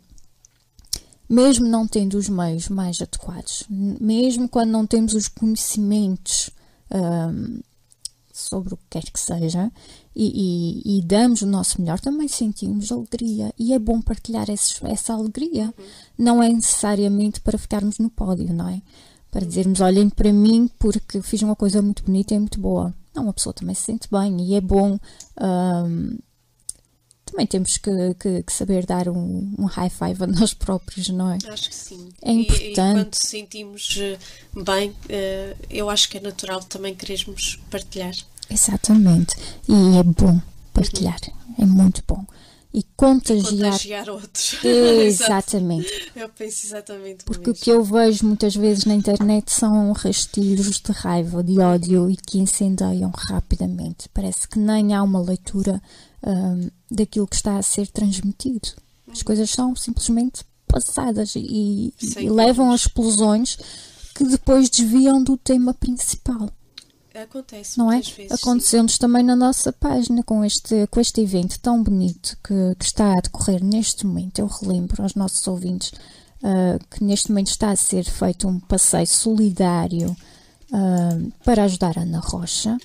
[1.29, 6.51] mesmo não tendo os meios mais adequados, mesmo quando não temos os conhecimentos
[6.90, 7.61] ahm,
[8.40, 9.70] sobre o que quer que seja
[10.16, 15.12] e, e- e damos o nosso melhor, também sentimos alegria e é bom partilhar essa
[15.14, 15.72] alegria.
[16.18, 18.83] Não é necessariamente para ficarmos no pódio, não é?
[19.31, 22.92] Para dizermos, olhem para mim porque fiz uma coisa muito bonita e muito boa.
[23.14, 24.98] Não, uma pessoa também se sente bem e é bom.
[25.37, 26.16] ahm,
[27.31, 31.31] também temos que, que- que saber dar um, um high five a nós próprios, não
[31.31, 31.38] é?
[31.49, 32.09] Acho que sim.
[32.23, 33.05] É E- E, importante.
[33.05, 34.19] quando sentimos eh,
[34.64, 38.14] bem, eh, eu acho que é natural também querermos partilhar.
[38.49, 39.37] Exatamente.
[39.69, 40.40] E é bom
[40.75, 41.21] partilhar.
[41.59, 42.25] É muito bom.
[42.73, 43.73] E contagiar.
[43.73, 44.57] Contagiar outros.
[44.64, 46.12] Exatamente.
[46.14, 50.93] Eu penso exatamente Porque o que eu vejo muitas vezes na internet são rastilhos de
[50.93, 54.09] raiva, de ódio e que incendeiam rapidamente.
[54.14, 55.83] Parece que nem há uma leitura
[56.90, 58.68] daquilo que está a ser transmitido.
[59.11, 63.59] As coisas são simplesmente passadas e, e levam a explosões
[64.14, 66.50] que depois desviam do tema principal.
[67.14, 68.00] Acontece não é?
[68.30, 73.14] Aconteceu-nos também na nossa página com este, com este evento tão bonito que, que está
[73.14, 74.38] a decorrer neste momento.
[74.38, 75.92] Eu relembro aos nossos ouvintes
[76.42, 80.16] ah, que neste momento está a ser feito um passeio solidário
[80.72, 82.78] ah, para ajudar a Ana Rocha.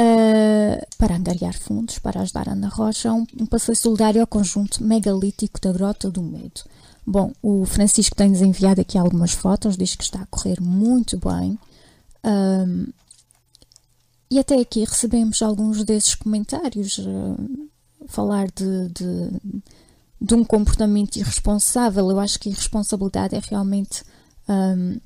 [0.00, 5.60] Ah, para angariar fundos, para ajudar Ana Rocha, um, um passeio solidário ao conjunto megalítico
[5.60, 6.62] da Grota do Medo.
[7.04, 11.58] Bom, o Francisco tem-nos enviado aqui algumas fotos, diz que está a correr muito bem.
[12.24, 12.86] Um,
[14.30, 16.98] e até aqui recebemos alguns desses comentários.
[16.98, 17.68] Uh,
[18.06, 19.62] falar de, de,
[20.20, 22.10] de, um comportamento irresponsável.
[22.10, 24.04] Eu acho que irresponsabilidade é realmente.
[24.48, 25.00] Um,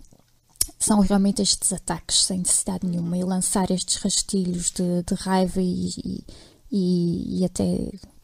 [0.83, 6.25] são realmente estes ataques sem necessidade nenhuma e lançar estes rastilhos de, de raiva e,
[6.71, 7.64] e, e, até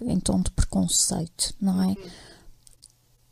[0.02, 1.94] em tom de preconceito, não é?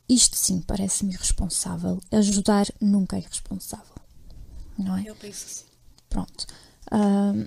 [0.08, 2.00] Isto sim parece-me irresponsável.
[2.12, 3.96] Ajudar nunca é irresponsável,
[4.78, 5.02] não é?
[5.06, 5.64] Eu penso assim.
[6.08, 6.46] Pronto.
[6.92, 7.46] Um,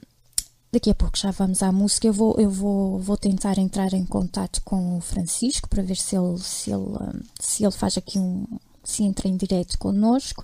[0.71, 2.07] daqui a pouco já vamos à música.
[2.07, 6.17] Eu vou, eu vou, vou tentar entrar em contato com o Francisco para ver se
[6.17, 8.45] ele, se ele, se ele faz aqui um.
[8.83, 10.43] se entra em direto connosco.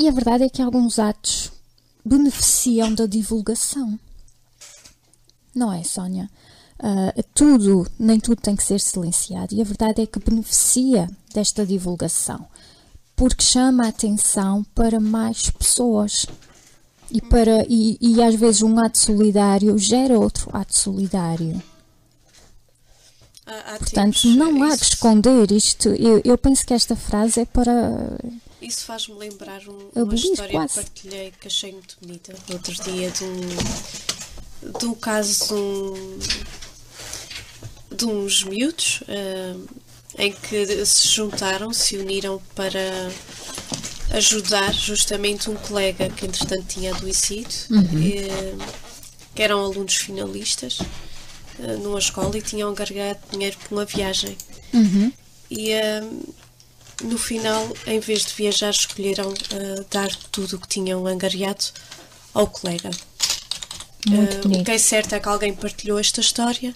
[0.00, 1.52] E a verdade é que alguns atos
[2.02, 4.00] beneficiam da divulgação.
[5.54, 6.30] Não é, Sónia?
[6.78, 9.54] Uh, tudo, nem tudo tem que ser silenciado.
[9.54, 12.46] E a verdade é que beneficia desta divulgação,
[13.14, 16.24] porque chama a atenção para mais pessoas.
[17.10, 21.62] E, para, e, e às vezes um ato solidário gera outro ato solidário.
[23.44, 25.88] Há, há Portanto, não há isso- que esconder isto.
[25.90, 28.16] Eu, eu penso que esta frase é para.
[28.60, 30.68] Isso faz-me lembrar um- Eu uma belisco história quase.
[30.74, 33.40] que partilhei que achei muito bonita no outro dia de um,
[34.78, 36.18] de um caso de, um,
[37.96, 39.54] de uns miúdos eh,
[40.18, 43.10] em que se juntaram, se uniram para
[44.10, 47.48] ajudar justamente um colega que entretanto tinha adoecido,
[48.04, 48.54] eh,
[49.34, 50.78] que eram alunos finalistas
[51.60, 54.36] eh, numa escola e tinham agregado dinheiro para uma viagem.
[55.50, 56.02] E eh,
[57.02, 61.64] no final, em vez de viajar, escolheram eh, dar tudo o que tinham angariado
[62.34, 62.90] ao colega.
[64.06, 64.62] Muito bonito.
[64.62, 66.74] o que é certo é que alguém partilhou esta história.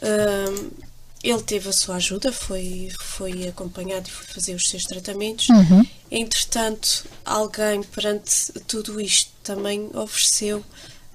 [0.00, 0.84] Eh,
[1.22, 5.48] ele teve a sua ajuda, foi, foi acompanhado e foi fazer os seus tratamentos.
[5.48, 5.84] Uhum.
[6.10, 10.62] Entretanto, alguém perante tudo isto também ofereceu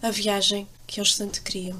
[0.01, 1.79] a viagem que eles tanto queriam,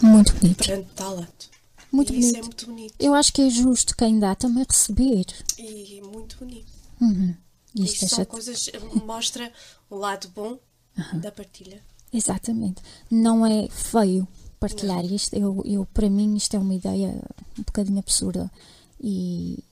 [0.00, 0.64] Muito bonito.
[0.64, 1.48] perante tal ato.
[1.90, 2.44] Muito e isso é bonito.
[2.44, 2.94] muito bonito.
[2.98, 5.26] Eu acho que é justo quem dá também receber.
[5.58, 6.72] E muito bonito.
[7.00, 7.34] Uhum.
[7.74, 8.70] Isto Isto são coisas,
[9.04, 9.52] mostra
[9.88, 10.58] o lado bom
[11.14, 11.82] da partilha.
[12.12, 12.82] Exatamente.
[13.10, 14.26] Não é feio
[14.58, 15.34] partilhar isto.
[15.34, 17.22] Eu, eu, para mim, isto é uma ideia
[17.58, 18.50] um bocadinho absurda.
[19.00, 19.62] E,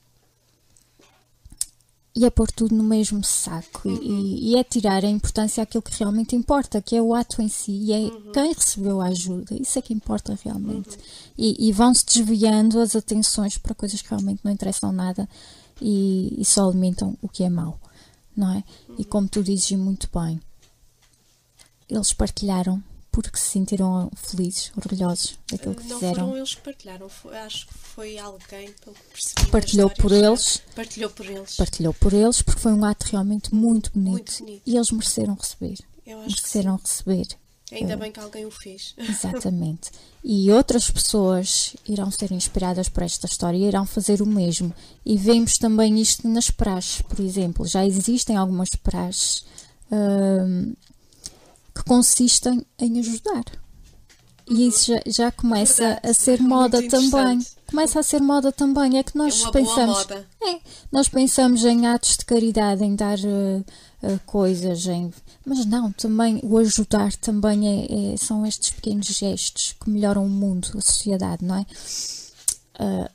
[2.17, 3.87] e é pôr tudo no mesmo saco.
[3.87, 7.47] E, e é tirar a importância àquilo que realmente importa, que é o ato em
[7.47, 7.71] si.
[7.71, 9.55] E é quem recebeu a ajuda.
[9.55, 10.97] Isso é que importa realmente.
[11.37, 15.29] E, e vão-se desviando as atenções para coisas que realmente não interessam nada
[15.79, 17.79] e, e só alimentam o que é mau.
[18.35, 18.63] Não é?
[18.97, 20.41] E como tu dizes muito bem,
[21.87, 22.83] eles partilharam
[23.21, 26.15] porque se sentiram felizes, orgulhosos daquilo que Não fizeram.
[26.27, 29.51] foram eles que partilharam, foi- acho que foi alguém pelo que percebi.
[29.51, 30.61] Partilhou por eles.
[30.75, 31.55] Partilhou por eles.
[31.55, 34.61] Partilhou por eles porque foi um ato realmente muito bonito, Muito bonito.
[34.65, 35.77] e eles mereceram receber.
[36.05, 37.27] Eu acho que Mereceram receber.
[37.71, 38.93] Ainda bem que alguém o fez.
[38.99, 39.89] Exatamente.
[40.23, 44.73] E outras pessoas irão ser inspiradas por esta história e irão fazer o mesmo.
[45.05, 47.65] E vemos também isto nas praxes, por exemplo.
[47.67, 49.43] Já existem algumas praxes
[49.91, 50.73] hum,
[51.77, 53.43] que consistem em ajudar.
[54.49, 56.09] E isso já, já começa Verdade.
[56.09, 57.45] a ser Muito moda também.
[57.69, 58.97] Começa a ser moda também.
[58.97, 60.07] É que nós É pensamos.
[60.41, 60.59] É,
[60.91, 63.63] nós pensamos em atos de caridade, em dar eh,
[64.03, 65.11] eh, coisas, em...
[65.45, 70.29] mas não, também o ajudar também é, é- são estes pequenos gestos que melhoram o
[70.29, 71.65] mundo, a sociedade, não é?
[72.79, 73.11] Ah,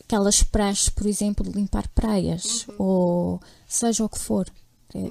[0.00, 4.46] aquelas praxes, por exemplo, de limpar praias, ou seja o que for.
[4.94, 5.10] É,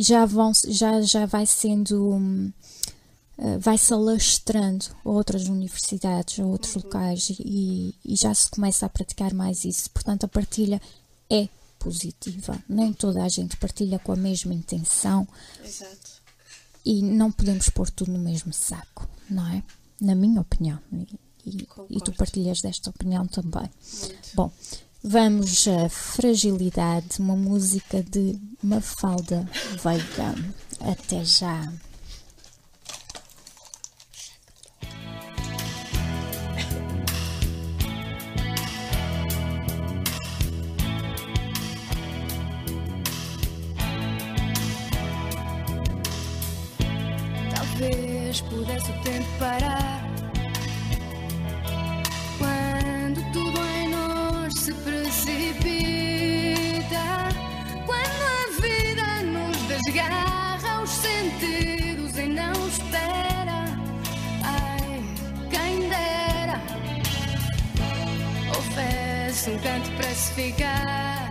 [0.00, 2.14] E já, vão, já, já vai sendo.
[2.14, 2.52] hum,
[3.42, 8.88] Uh, vai-se alastrando a outras universidades, a outros locais e, e já se começa a
[8.90, 9.88] praticar mais isso.
[9.92, 10.78] Portanto, a partilha
[11.30, 12.62] é positiva.
[12.68, 15.26] Nem toda a gente partilha com a mesma intenção
[15.64, 16.10] Exato.
[16.84, 19.62] e não podemos pôr tudo no mesmo saco, não é?
[19.98, 20.78] Na minha opinião.
[20.92, 21.06] E,
[21.46, 23.70] e- e tu partilhas desta opinião também.
[24.02, 24.28] Muito.
[24.34, 24.52] Bom,
[25.02, 29.48] vamos a Fragilidade, uma música de Mafalda
[29.82, 30.34] Veiga.
[30.80, 31.72] Até já.
[47.54, 50.00] Talvez pudesse o tempo parar
[52.38, 54.72] Quando tudo em nós se
[55.24, 57.04] precipita
[57.86, 63.64] Quando a vida nos desgarra os sentidos e não espera
[64.42, 65.02] Ai,
[65.50, 66.60] quem dera
[68.54, 71.30] Houvesse sem tanto para se ficar.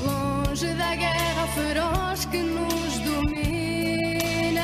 [0.00, 4.62] Longe da guerra feroz que nos domina.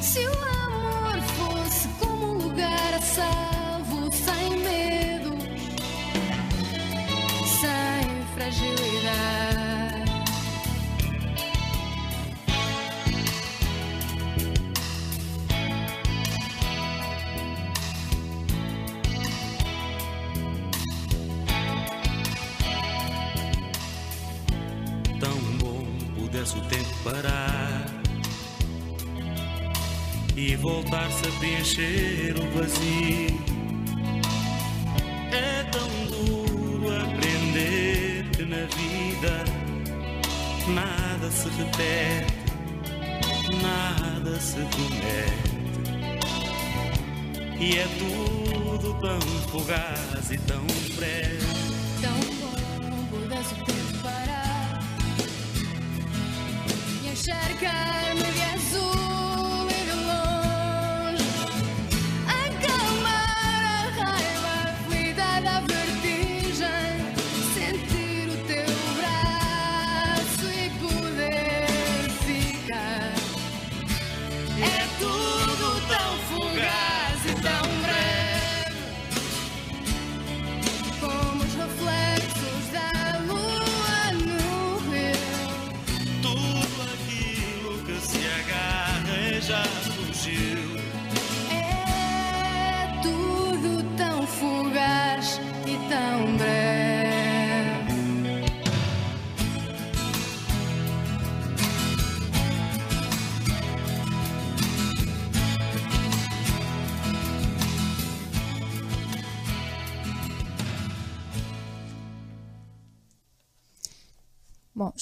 [0.00, 3.55] Se o amor fosse como um lugar a salvo,
[8.46, 10.06] fragilidade.
[25.18, 25.84] Tão bom
[26.14, 27.86] pudesse o tempo parar
[30.36, 33.55] e voltar-se a preencher o vazio.
[41.36, 42.32] Se repete,
[43.62, 45.56] nada se promete.
[47.60, 49.20] E é tudo tão
[49.50, 50.66] fugaz e tão
[50.96, 51.46] breve.
[52.00, 53.85] Tão bom pudesse o tempo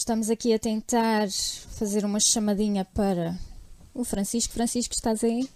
[0.05, 3.35] estamos aqui a tentar fazer uma chamadinha para
[3.95, 4.53] o Francisco.
[4.53, 5.49] Francisco, estás aí?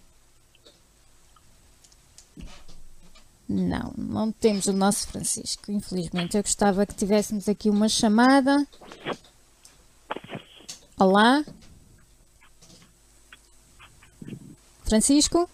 [3.47, 6.35] Não, não temos o nosso Francisco, infelizmente.
[6.35, 8.67] Eu gostava que tivéssemos aqui uma chamada.
[10.99, 11.45] Olá?
[14.83, 15.49] Francisco?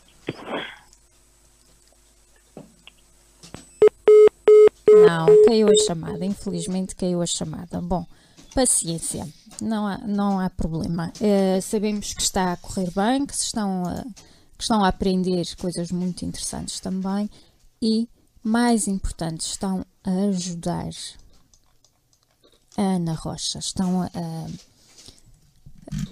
[4.86, 6.24] Não, caiu a chamada.
[6.24, 7.80] Infelizmente caiu a chamada.
[7.80, 8.07] Bom,
[8.55, 9.28] paciência.
[9.61, 11.12] Não há, não há problema.
[11.20, 14.02] Eh, sabemos que está a correr bem, que, estão a,
[14.57, 17.28] que estão a aprender coisas muito interessantes também
[17.82, 18.09] e,
[18.42, 20.90] mais importante, estão a ajudar
[22.76, 23.59] a Ana Rocha.
[23.59, 24.48] Estão a, a-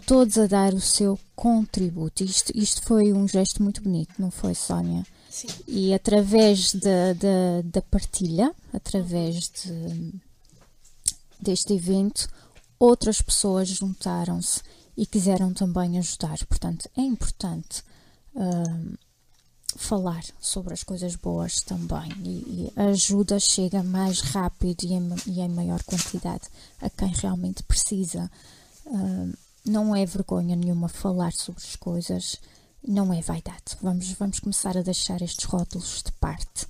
[0.07, 2.23] todos a dar o seu contributo.
[2.25, 5.05] Isto, isto foi um gesto muito bonito, não foi, Sónia?
[5.31, 5.49] Sim.
[5.67, 10.13] E através da, da, da partilha, através de,
[11.43, 12.29] deste evento,
[12.79, 14.63] outras pessoas juntaram-se
[14.97, 16.39] e quiseram também ajudar.
[16.47, 17.83] Portanto, é importante
[18.35, 18.95] hum,
[19.77, 22.11] falar sobre as coisas boas também.
[22.25, 26.49] E, e a ajuda chega mais rápido e em, e em maior quantidade
[26.81, 28.31] a quem realmente precisa.
[28.87, 29.33] Hum,
[29.65, 32.41] não é vergonha nenhuma falar sobre as coisas,
[32.87, 33.77] não é vaidade.
[33.81, 36.67] Vamos, vamos começar a deixar estes rótulos de parte.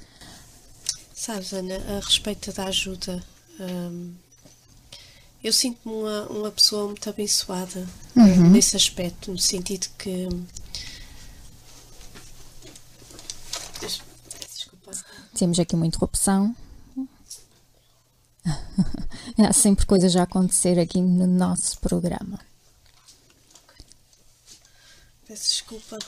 [1.14, 3.24] Sabes, Ana, a respeito da ajuda,
[3.60, 4.14] hum,
[5.42, 7.86] eu sinto-me uma, uma pessoa muito abençoada
[8.16, 8.50] Uhum.
[8.50, 10.28] nesse aspecto, no sentido que.
[13.80, 14.00] Des-
[14.54, 14.92] Desculpa.
[15.34, 16.54] Temos aqui uma interrupção.
[19.38, 22.38] Há sempre coisas a acontecer aqui no nosso programa.
[25.32, 25.98] Peço desculpa.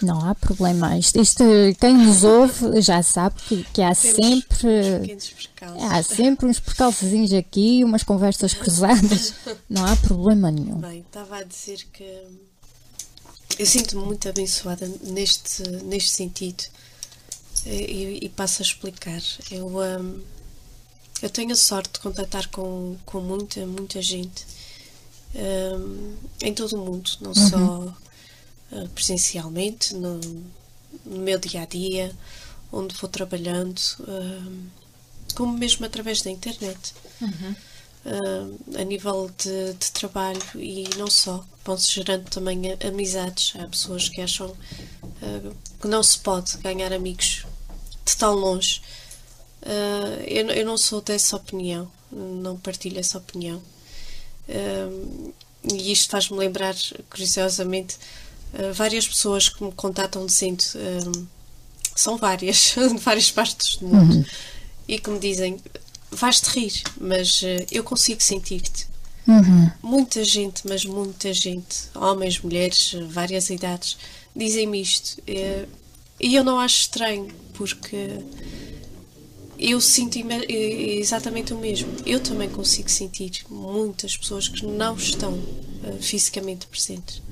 [0.00, 0.96] Não há problema.
[0.96, 1.42] Isto, isto,
[1.80, 5.18] quem nos ouve já sabe que, que há Temos sempre.
[5.34, 5.90] Percalços.
[5.90, 9.34] Há sempre uns percalçozinhos aqui, umas conversas cruzadas.
[9.68, 10.78] Não há problema nenhum.
[10.78, 12.04] Bem, estava a dizer que
[13.58, 16.62] eu sinto-me muito abençoada neste, neste sentido
[17.66, 19.20] e, e passo a explicar.
[19.50, 20.22] Eu, hum,
[21.20, 24.46] eu tenho a sorte de contatar com, com muita, muita gente
[25.34, 27.92] hum, em todo o mundo, não só
[28.72, 30.18] uh, presencialmente, no,
[31.04, 32.12] no meu dia a dia,
[32.72, 34.66] onde vou trabalhando, hum,
[35.34, 36.94] como mesmo através da internet
[38.04, 41.44] ah, a nível de, de trabalho e não só.
[41.64, 43.52] Vão-se gerando também amizades.
[43.58, 44.54] Há pessoas que acham
[45.80, 47.46] que não se pode ganhar amigos
[48.04, 48.82] de tão longe.
[50.26, 53.62] Eu, não- eu não sou dessa opinião, não partilho essa opinião.
[55.72, 56.74] E isto faz-me lembrar,
[57.08, 57.96] curiosamente,
[58.54, 60.62] ah, várias pessoas que me contatam dizendo.
[60.76, 61.12] ah,
[61.94, 64.26] são várias, de várias partes do mundo,
[64.88, 65.58] e que me dizem:
[66.10, 68.86] vais-te rir, mas eh, eu consigo sentir-te.
[69.82, 73.96] Muita gente, mas muita gente, homens, mulheres, eh, várias idades,
[74.34, 75.20] dizem-me isto.
[75.26, 75.66] eh,
[76.20, 78.18] E eu não acho estranho, porque
[79.58, 81.88] eu sinto eh, exatamente o mesmo.
[82.06, 85.38] Eu também consigo sentir muitas pessoas que não estão
[85.84, 87.22] eh, fisicamente presentes.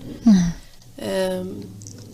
[1.01, 1.61] Um,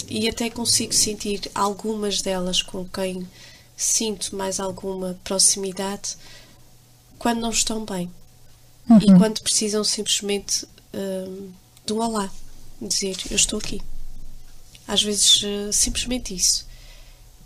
[0.08, 3.26] e até consigo sentir algumas delas com quem
[3.76, 6.16] sinto mais alguma proximidade
[7.18, 8.10] quando não estão bem
[9.02, 10.64] e quando precisam simplesmente
[10.94, 11.52] um,
[11.84, 12.30] de um olá,
[12.80, 13.82] dizer eu estou aqui.
[14.86, 16.64] Às vezes eh, simplesmente isso.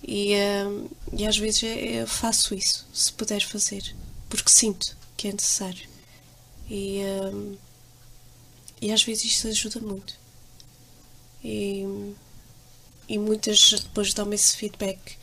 [0.07, 0.35] E,
[0.67, 3.95] um, e às vezes eu faço isso, se puder fazer,
[4.29, 5.89] porque sinto que é necessário.
[6.69, 7.01] E,
[7.33, 7.57] um,
[8.81, 10.20] e às vezes isso ajuda muito.
[11.43, 12.15] E,
[13.09, 15.17] e muitas depois dão-me esse feedback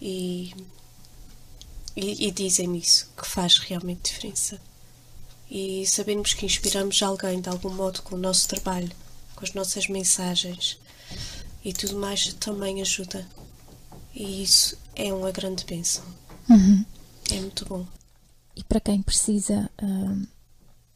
[0.00, 0.54] e,
[1.96, 4.60] e, e dizem-me isso, que faz realmente diferença.
[5.50, 8.90] E sabermos que inspiramos alguém de algum modo com o nosso trabalho,
[9.34, 10.78] com as nossas mensagens
[11.64, 13.26] e tudo mais também ajuda.
[14.14, 16.04] E isso é uma grande bênção.
[17.30, 17.86] É muito bom.
[18.56, 20.26] E para quem precisa, hum,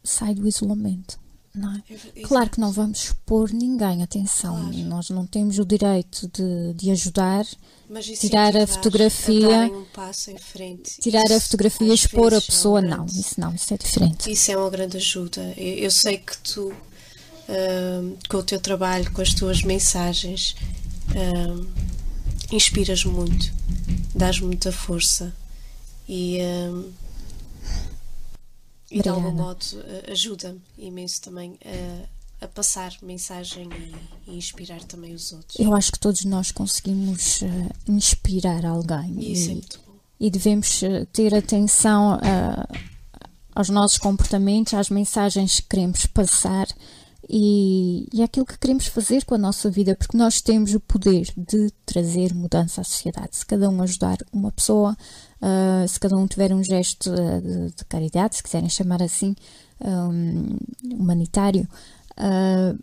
[0.02, 1.18] sai do isolamento.
[1.54, 2.20] É?
[2.20, 4.76] É- Claro que não vamos expor ninguém, atenção, Claro.
[4.88, 7.44] nós não temos o direito de, de ajudar,
[7.90, 10.98] Mas tirar a fotografia- um passo em frente.
[11.00, 14.30] tirar a fotografia e expor a vezes, é pessoa, não, isso não, isso é diferente.
[14.32, 15.52] Isso é uma grande ajuda.
[15.58, 16.72] Eu, eu sei que tu,
[17.48, 20.56] ahm, com o teu trabalho, com as tuas mensagens,
[21.14, 21.66] ahm,
[22.50, 23.52] inspiras muito,
[24.14, 25.34] dás muita força
[26.08, 26.84] e, ahm,
[28.98, 33.68] e de algum modo ah, ajuda-me imenso também a, a passar mensagem
[34.26, 35.58] e, e inspirar também os outros.
[35.58, 39.94] Eu acho que todos nós conseguimos eh, inspirar alguém E isso é e, muito bom.
[40.20, 42.18] e devemos eh, ter atenção
[43.54, 46.66] aos nossos comportamentos, às mensagens que queremos passar
[47.28, 51.28] e, e àquilo que queremos fazer com a nossa vida, porque nós temos o poder
[51.36, 53.36] de trazer mudança à sociedade.
[53.36, 54.96] Se cada um ajudar uma pessoa,
[55.40, 59.34] ah, se cada um tiver um gesto ah, de, de caridade, se quiserem chamar assim,
[59.80, 60.56] um,
[60.94, 61.68] humanitário,
[62.16, 62.74] ah,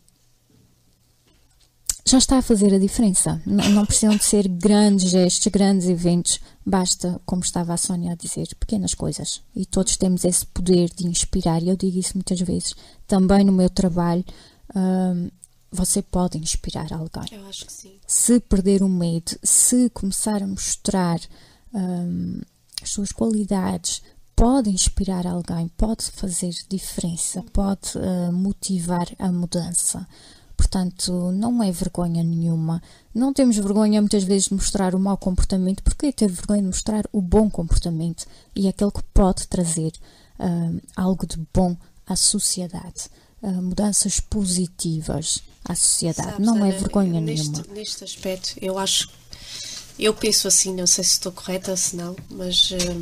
[2.10, 3.42] já está a fazer a diferença.
[3.46, 6.40] N- não precisam de ser grandes gestos, grandes eventos.
[6.66, 9.42] Basta, como estava a Sónia a dizer, pequenas coisas.
[9.56, 11.62] E todos temos esse poder de inspirar.
[11.64, 12.74] E eu digo isso muitas vezes.
[13.08, 14.24] Também no meu trabalho,
[14.76, 15.30] hum,
[15.72, 17.94] você pode inspirar alguém Eu acho que sim.
[18.08, 21.20] se perder o medo, se começar a mostrar
[21.74, 22.42] hum,
[22.82, 24.02] as suas qualidades,
[24.36, 30.08] pode inspirar alguém, pode fazer diferença, pode uh, motivar a mudança.
[30.60, 32.84] Portanto, não é vergonha nenhuma.
[33.16, 37.06] Não temos vergonha muitas vezes de mostrar o mau comportamento, porque ter vergonha de mostrar
[37.14, 39.94] o bom comportamento e aquele que pode trazer
[40.38, 43.10] hum, algo de bom à sociedade,
[43.42, 46.32] uh, mudanças positivas à sociedade.
[46.32, 47.74] Sabes, não é vergonha neste, nenhuma.
[47.74, 49.10] Neste aspecto, eu acho.
[49.98, 53.00] Eu penso assim, não sei se estou correta, se não, mas hum,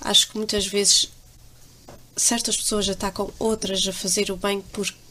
[0.00, 1.10] acho que muitas vezes
[2.16, 5.03] certas pessoas atacam outras a fazer o bem porque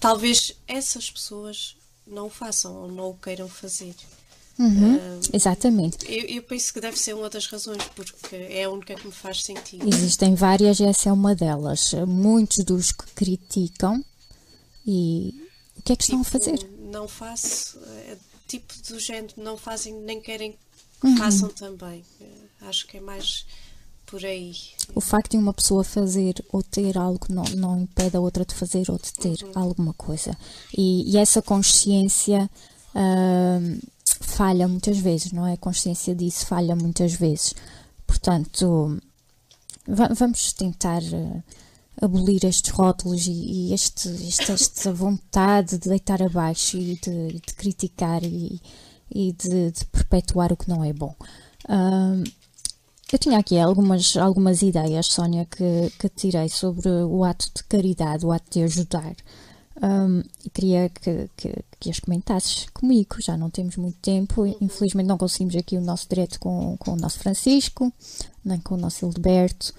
[0.00, 1.76] talvez essas pessoas
[2.06, 3.94] não o façam ou não o queiram fazer.
[4.56, 6.06] Uhum, Hum, exatamente.
[6.08, 9.12] eu, eu penso que deve ser uma das razões, porque é a única que me
[9.12, 9.88] faz sentido.
[9.88, 11.92] Existem várias e essa é uma delas.
[12.06, 14.04] Muitos dos que criticam
[14.86, 15.34] e
[15.76, 16.70] o que é que estão a Tipo, fazer?
[16.78, 18.16] Não faço, é,
[18.46, 20.52] tipo do género, não fazem nem querem
[21.00, 21.16] que Uhum.
[21.16, 22.04] façam também.
[22.20, 22.26] Eh,
[22.62, 23.44] Acho que é mais
[24.06, 24.52] por aí.
[24.94, 28.54] O facto de uma pessoa fazer ou ter algo não, não impede a outra de
[28.54, 30.36] fazer ou de ter alguma coisa.
[30.76, 32.50] E, e essa consciência
[32.94, 33.78] ahm,
[34.20, 35.54] falha muitas vezes, não é?
[35.54, 37.54] A consciência disso falha muitas vezes.
[38.06, 39.00] Portanto,
[39.88, 41.42] va- vamos tentar eh,
[42.00, 47.54] abolir estes rótulos e, e este, este- esta vontade de deitar abaixo e de, de
[47.54, 48.60] criticar e,
[49.12, 51.14] e de, de perpetuar o que não é bom.
[51.68, 52.24] Ahm,
[53.14, 58.26] eu tinha aqui algumas, algumas ideias, Sónia, que, que tirei sobre o ato de caridade,
[58.26, 59.14] o ato de ajudar.
[59.80, 63.16] Ahm, e queria que, que, que as comentasses comigo.
[63.20, 66.96] Já não temos muito tempo, infelizmente não conseguimos aqui o nosso direto com, com o
[66.96, 67.92] nosso Francisco,
[68.44, 69.72] nem com o nosso Hildeberto,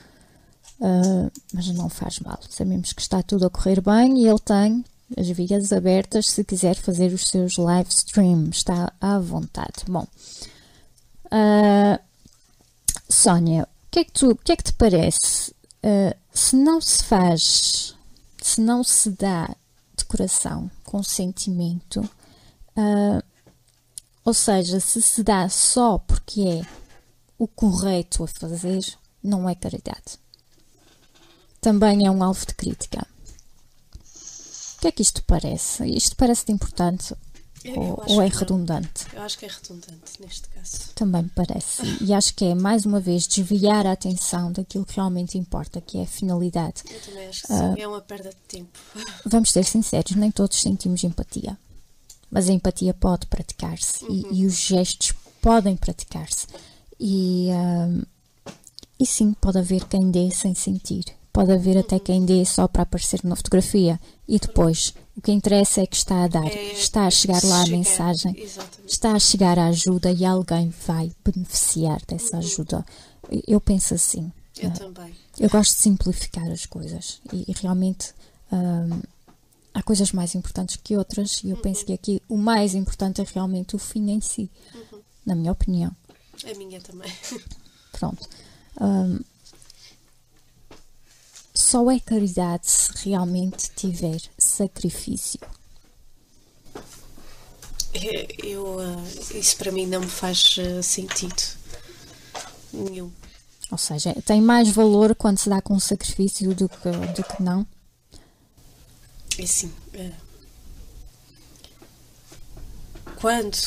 [0.81, 2.39] Ah, mas não faz mal.
[2.49, 4.85] Sabemos que está tudo a correr bem e ele tem
[5.17, 8.57] as vias abertas se quiser fazer os seus live streams.
[8.57, 9.83] Está à vontade.
[9.89, 10.07] Bom.
[11.31, 11.99] ah,
[13.09, 15.51] Sónia, o que é que, tu, que, é que te parece?
[15.83, 17.95] Uh, se não se faz,
[18.41, 19.55] se não se dá
[19.97, 23.23] de coração, com sentimento, uh,
[24.25, 26.65] Ou seja, se se dá só porque é
[27.37, 28.83] o correto a fazer,
[29.23, 30.19] não é caridade.
[31.61, 33.05] Também é um alvo de crítica.
[34.77, 35.85] O que é que isto parece?
[35.85, 37.15] Isto parece-te importante
[37.67, 39.05] Eu ou, é redundante?
[39.13, 40.93] Eu acho que é redundante neste caso.
[40.93, 41.81] Também me parece.
[42.03, 45.97] E acho que é, mais uma vez, desviar a atenção daquilo que realmente importa, que
[45.97, 46.83] é a finalidade.
[46.89, 47.73] Eu também acho que Ah.
[47.75, 47.81] sim.
[47.81, 48.77] É uma perda de tempo.
[49.25, 51.57] Vamos ser sinceros, nem todos sentimos empatia.
[52.29, 56.47] Mas a empatia pode praticar-se e, e os gestos podem praticar-se.
[56.99, 58.01] E, ahm,
[58.99, 61.05] e sim, pode haver quem dê sem sentir.
[61.35, 63.99] Pode haver até quem dê só para aparecer na fotografia.
[64.25, 67.63] E depois, o que interessa é que está a dar, É- está a chegar lá
[67.63, 68.33] a mensagem,
[68.87, 72.85] está a chegar a ajuda e alguém vai beneficiar dessa ajuda.
[73.45, 74.31] Eu penso assim.
[74.57, 75.13] Eu também.
[75.37, 78.13] eu gosto de simplificar as coisas e, e realmente
[78.49, 79.01] hum,
[79.73, 83.25] há coisas mais importantes que outras e eu penso que aqui o mais importante é
[83.33, 84.49] realmente o fim em si,
[85.25, 85.91] na minha opinião.
[86.49, 87.11] A minha também.
[87.91, 88.25] Pronto.
[88.79, 89.19] Hum,
[91.75, 95.41] só é caridade se realmente tiver sacrifício.
[97.93, 99.03] É, Eu, ah,
[99.37, 101.35] isso para mim não me faz ah, sentido
[102.71, 103.11] nenhum.
[103.69, 107.67] Ou seja, tem mais valor quando se dá com sacrifício do que, do que não.
[109.37, 109.73] É assim.
[109.95, 110.13] ah,
[113.17, 113.57] quando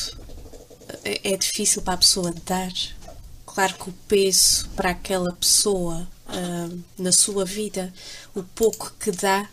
[1.05, 2.73] é é difícil para a pessoa dar,
[3.45, 7.93] claro que o peso para aquela pessoa ah, na sua vida,
[8.35, 9.49] o pouco que dá,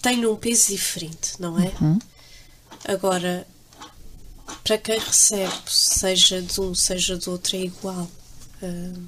[0.00, 1.72] tem um peso diferente, não é?
[2.84, 3.46] Agora,
[4.64, 8.10] para quem recebe, seja de um, seja do outro, é igual.
[8.62, 9.00] ah,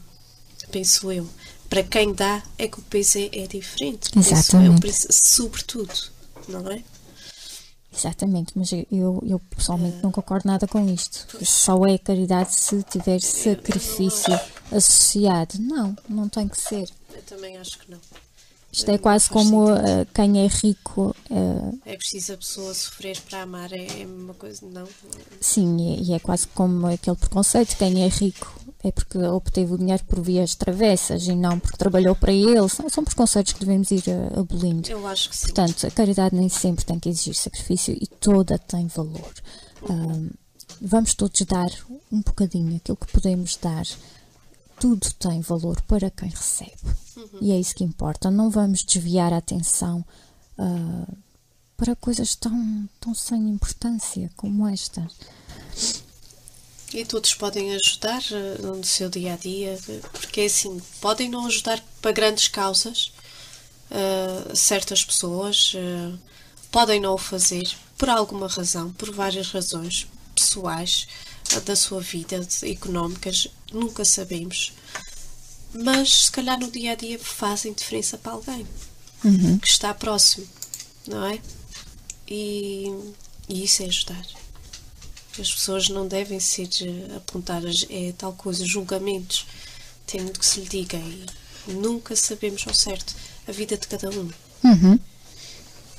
[0.70, 1.28] penso eu.
[1.68, 4.10] Para quem dá, é que o peso é, é diferente.
[4.14, 4.86] Eu, Exatamente.
[4.86, 5.94] isso, sobretudo,
[6.48, 6.82] não é?
[7.96, 11.44] Exatamente, mas eu, eu, pessoalmente não concordo nada com isto.
[11.44, 14.38] Só é caridade se tiver sacrifício
[14.72, 15.54] associado.
[15.60, 16.88] Não, não tem que ser.
[17.14, 18.00] Eu também acho que não.
[18.72, 23.42] Isto é quase como eh, quem é rico, eh, É preciso a pessoa sofrer para
[23.42, 24.88] amar, é é uma coisa, não.
[25.40, 29.78] sim, e, e é quase como aquele preconceito: quem é rico é porque obteve o
[29.78, 32.68] dinheiro por vias travessas e não porque trabalhou para ele.
[32.68, 34.90] São, são preconceitos que devemos ir eh, abolindo.
[34.90, 35.46] Eu acho que sim.
[35.46, 39.32] Portanto, a caridade nem sempre tem que exigir sacrifício e toda tem valor.
[39.88, 40.28] Ahm,
[40.82, 41.70] vamos todos dar
[42.12, 43.86] um bocadinho aquilo que podemos dar.
[44.78, 46.76] Tudo tem valor para quem recebe.
[47.40, 48.30] E é isso que importa.
[48.30, 50.04] Não vamos desviar a atenção
[50.58, 51.06] ah,
[51.76, 55.08] para coisas tão, tão sem importância como esta.
[56.94, 59.76] E todos podem ajudar eh, no seu dia a dia,
[60.12, 63.12] porque é assim, podem não ajudar para grandes causas,
[63.90, 66.12] eh, certas pessoas eh,
[66.70, 67.68] podem não o fazer
[67.98, 71.06] por alguma razão, por várias razões pessoais
[71.66, 74.72] da sua vida, de- económicas, nunca sabemos.
[75.74, 78.64] Mas se calhar no dia a dia fazem diferença para alguém
[79.58, 80.46] que está próximo,
[81.08, 81.40] não é?
[82.28, 82.86] E,
[83.48, 84.24] e isso é ajudar.
[85.38, 89.46] As pessoas não devem ser eh, apontadas, é tal coisa, julgamentos.
[90.06, 93.14] Tem muito que se lhe diga e nunca sabemos ao certo
[93.48, 94.30] a vida de cada um.
[94.64, 94.98] Uhum.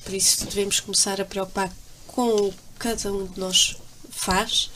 [0.04, 1.72] Por isso devemos começar a preocupar
[2.08, 3.76] com o que cada um de nós
[4.10, 4.72] faz,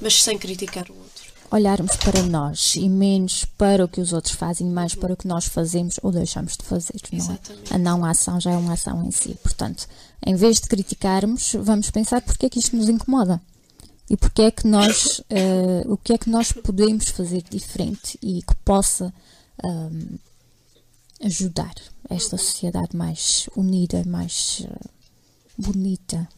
[0.00, 1.24] mas sem criticar o outro.
[1.50, 5.28] Olharmos para nós e menos para o que os outros fazem, mais para o que
[5.28, 6.94] nós fazemos ou deixamos de fazer.
[7.12, 7.38] Não é?
[7.74, 9.36] A não ação já é uma ação em si.
[9.42, 9.86] Portanto,
[10.26, 13.40] em vez de criticarmos, vamos pensar porque é que isto nos incomoda.
[14.08, 18.42] E porque é que nós, eh, o que é que nós podemos fazer diferente e
[18.42, 19.12] que possa
[19.62, 20.18] ahm,
[21.22, 21.74] ajudar
[22.10, 24.88] esta sociedade mais unida, mais eh,
[25.56, 26.28] bonita,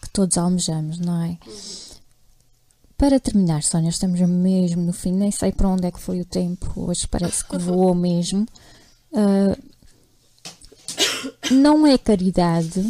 [0.00, 1.38] que todos almejamos, não é?
[2.96, 6.24] Para terminar, Sónia, estamos mesmo no fim, nem sei para onde é que foi o
[6.24, 8.46] tempo, hoje parece que voou mesmo.
[9.12, 9.56] Ah,
[11.50, 12.82] não é caridade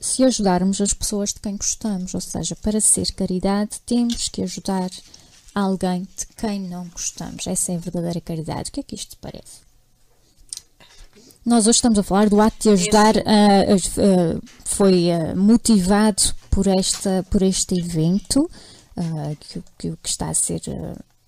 [0.00, 4.90] se ajudarmos as pessoas de quem gostamos, ou seja, para ser caridade temos que ajudar
[5.54, 7.46] alguém de quem não gostamos.
[7.46, 8.70] Essa é a verdadeira caridade.
[8.70, 9.66] O que é que isto te parece?
[11.44, 16.66] Nós hoje estamos a falar do ato de ajudar, as- ah, foi ah, motivado por,
[16.66, 18.48] esta, por este evento
[19.40, 20.60] que, que, que está a ser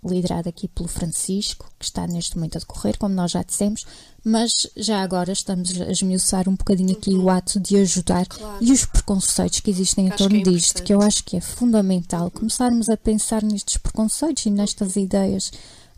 [0.05, 3.85] liderado aqui pelo Francisco, que está neste momento a decorrer, como nós já dissemos,
[4.25, 8.59] mas já agora estamos a esmiuçar um bocadinho aqui o ato de ajudar Claro.
[8.61, 11.41] e os preconceitos que existem em que torno é disto, que eu acho que é
[11.41, 15.51] fundamental começarmos a pensar nestes preconceitos e nestas ideias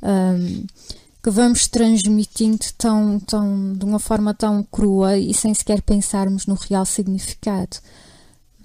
[0.03, 0.65] ahm,
[1.23, 6.55] que vamos transmitindo tão, tão, de uma forma tão crua e sem sequer pensarmos no
[6.55, 7.77] real significado.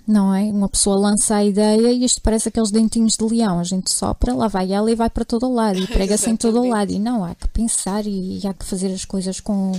[0.07, 0.43] Não é?
[0.43, 3.59] Uma pessoa lança a ideia e isto parece aqueles dentinhos de leão.
[3.59, 5.77] A gente sopra, lá vai ela e vai para todo o lado.
[5.79, 6.91] E prega-se em todo o lado.
[6.93, 9.73] E não, há que pensar e, e há que fazer as coisas com,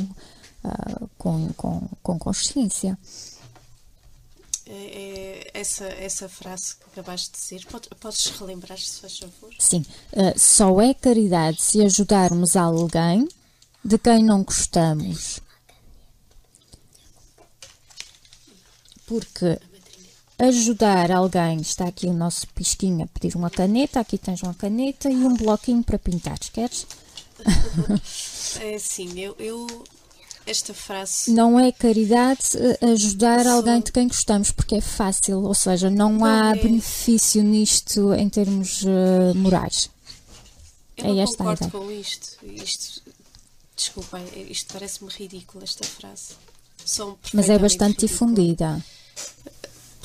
[0.63, 2.99] ah, com, com, com consciência.
[4.67, 9.51] É- é essa, essa frase que acabaste de dizer, pode- podes relembrar, se faz favor?
[9.59, 9.83] Sim,
[10.15, 13.27] ah, só é caridade se ajudarmos alguém
[13.83, 15.41] de quem não gostamos.
[19.07, 19.59] Porque
[20.39, 25.11] ajudar alguém, está aqui o nosso pisquinho a pedir uma caneta, aqui tens uma caneta
[25.11, 26.87] e um bloquinho para pintar, queres?
[28.61, 29.67] É assim, eu, eu
[30.47, 35.43] esta frase Não é caridade eh, ajudar Só- alguém de quem gostamos, porque é fácil,
[35.45, 36.61] ou seja, não, Não há é.
[36.63, 39.91] benefício nisto em termos eh, morais.
[40.97, 41.71] Eu É não esta a concordo ideia.
[41.85, 42.37] com isto.
[42.43, 43.03] Isto,
[43.77, 46.33] desculpa, isto parece-me ridículo, esta frase.
[47.35, 48.09] Mas é bastante ridícula.
[48.09, 48.85] difundida.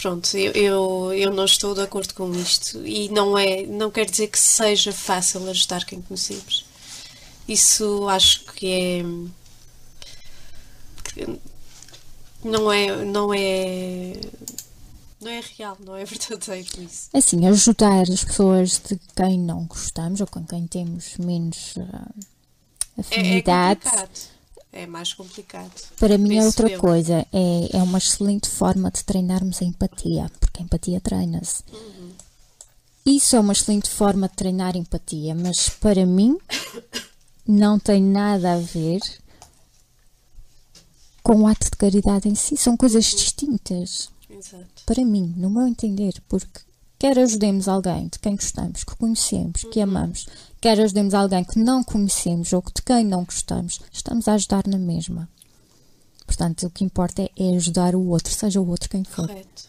[0.04, 2.86] Pronto, eu, eu, eu não estou de acordo com isto.
[2.86, 6.66] E não é, não quer dizer que seja fácil ajudar quem conhecemos.
[7.48, 9.04] Isso acho que é.
[11.06, 11.40] que
[12.44, 13.06] não é.
[13.06, 14.20] Não é.
[15.22, 17.08] Não é real, não é verdadeiro isso.
[17.14, 22.12] Assim, ajudar as pessoas de quem não gostamos ou com quem temos menos ah,
[22.98, 24.20] É, é afinidade, complicado.
[24.76, 25.72] É mais complicado.
[26.00, 26.80] para mim é outra eu.
[26.80, 27.26] coisa.
[27.32, 31.64] É, é uma excelente forma de treinarmos a empatia, porque a empatia treina-se.
[31.72, 32.12] Uhum.
[33.06, 36.38] Isso é uma excelente forma de treinar empatia, mas para mim
[37.48, 39.00] não tem nada a ver
[41.22, 42.58] com o ato de caridade em si.
[42.58, 43.18] São coisas Uhum.
[43.18, 44.10] distintas.
[44.30, 44.66] Exato.
[44.88, 46.62] para mim, no meu entender, porque
[47.04, 50.26] quer ajudemos alguém de quem gostamos, que conhecemos, que amamos,
[50.62, 54.78] quer ajudemos alguém que não conhecemos ou de quem não gostamos, estamos a ajudar na
[54.78, 55.28] mesma.
[56.26, 59.64] Portanto, o que importa é, é ajudar o outro, seja o outro quem for, Correto.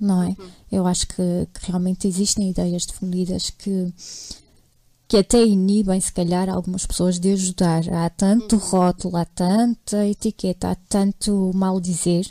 [0.00, 0.34] não é?
[0.72, 3.94] Eu acho que, que realmente existem ideias difundidas que
[5.06, 7.84] que até inibem, se calhar, algumas pessoas de ajudar.
[7.92, 12.24] Há tanto rótulo, há tanta etiqueta, há tanto mal dizer,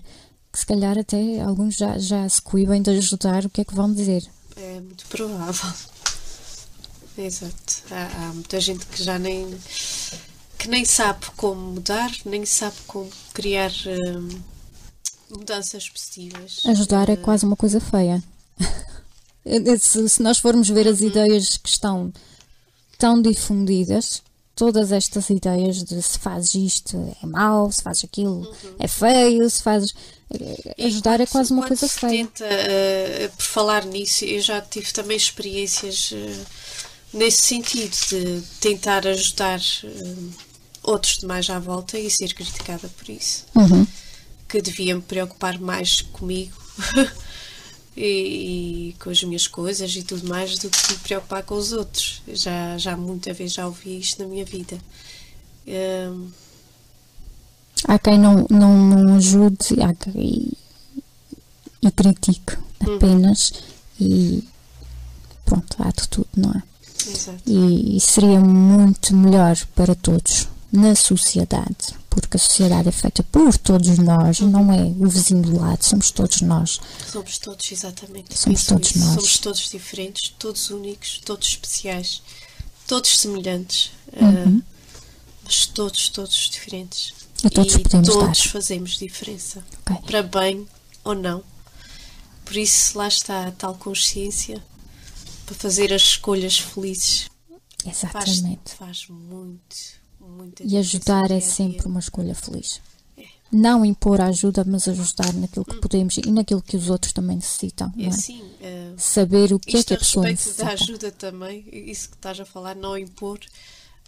[0.52, 3.76] que se calhar até alguns já, já se coibem de ajudar o que é que
[3.76, 4.28] vão dizer.
[4.62, 5.72] É muito provável.
[7.18, 7.84] Exato.
[7.90, 9.58] Há, há muita gente que já nem
[10.60, 14.30] que nem sabe como mudar, nem sabe como criar hum,
[15.32, 16.62] mudanças positivas.
[16.66, 18.24] Ajudar é Eh, quase uma coisa feia.
[19.80, 22.14] se, se nós formos ver as ideias que estão
[23.00, 24.22] tão difundidas,
[24.62, 28.48] todas estas ideias de se fazes isto é mau, se fazes aquilo
[28.78, 29.92] é feio, se fazes.
[30.78, 32.28] E Ajudar é quase uma coisa se feia.
[32.28, 36.40] Tenta, eh, por falar nisso, eu já tive também experiências eh,
[37.12, 40.16] nesse sentido de tentar ajudar eh,
[40.84, 43.46] outros demais à volta e ser criticada por isso.
[43.56, 43.88] Uhum.
[44.48, 46.56] Que devia me preocupar mais comigo
[47.96, 51.74] e, e com as minhas coisas e tudo mais do que me preocupar com os
[51.74, 52.22] outros.
[52.28, 54.78] Já, já muita vez já ouvi isto na minha vida.
[55.68, 56.30] Hum,
[57.88, 60.58] Há quem não, não, não ajude há quem, e,
[61.82, 63.54] e critique apenas
[64.00, 64.44] e
[65.46, 66.64] pronto, há de tudo, não é?
[67.10, 67.42] exato.
[67.46, 73.58] E, e seria muito melhor para todos na sociedade, porque a sociedade é feita por
[73.58, 76.80] todos nós, não é o vizinho do lado, somos todos nós.
[77.12, 78.38] Somos todos, exatamente.
[78.38, 79.00] Somos todos isso.
[79.00, 79.14] nós.
[79.16, 82.22] Somos todos diferentes, todos únicos, todos especiais,
[82.88, 84.60] todos semelhantes, Uhum.
[84.60, 84.64] eh,
[85.44, 87.14] mas todos, todos diferentes.
[87.44, 88.50] E todos podemos todos dar.
[88.50, 89.98] fazemos diferença, Ok.
[90.06, 90.68] para bem
[91.04, 91.44] ou não.
[92.46, 94.62] Por isso, lá está a tal consciência
[95.46, 97.30] para fazer as escolhas felizes.
[97.84, 98.76] Faz, Exatamente.
[98.78, 100.01] faz muito, muita
[100.64, 102.80] E ajudar é sempre uma escolha feliz.
[103.52, 107.36] Não impor a ajuda, mas ajudar naquilo que podemos e naquilo que os outros também
[107.36, 107.92] necessitam.
[107.98, 108.08] É é?
[108.08, 110.92] assim, eh, Saber o que é que a pessoa respeito da necessita.
[110.94, 113.40] ajuda também, isso que estás a falar, não impor,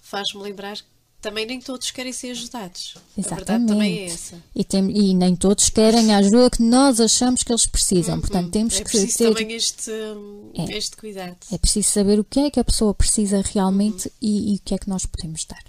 [0.02, 0.84] faz-me lembrar que
[1.20, 2.96] também nem todos querem ser ajudados.
[3.18, 4.14] A verdade também é Exatamente.
[4.14, 4.44] essa.
[4.56, 8.22] E, tem- e nem todos querem a ajuda que nós achamos que eles precisam.
[8.22, 9.34] Portanto, temos é que preciso ter.
[9.34, 10.78] também este, hum, É.
[10.78, 11.36] este cuidado.
[11.52, 14.74] É preciso saber o que é que a pessoa precisa realmente e, e o que
[14.74, 15.64] é que nós podemos dar.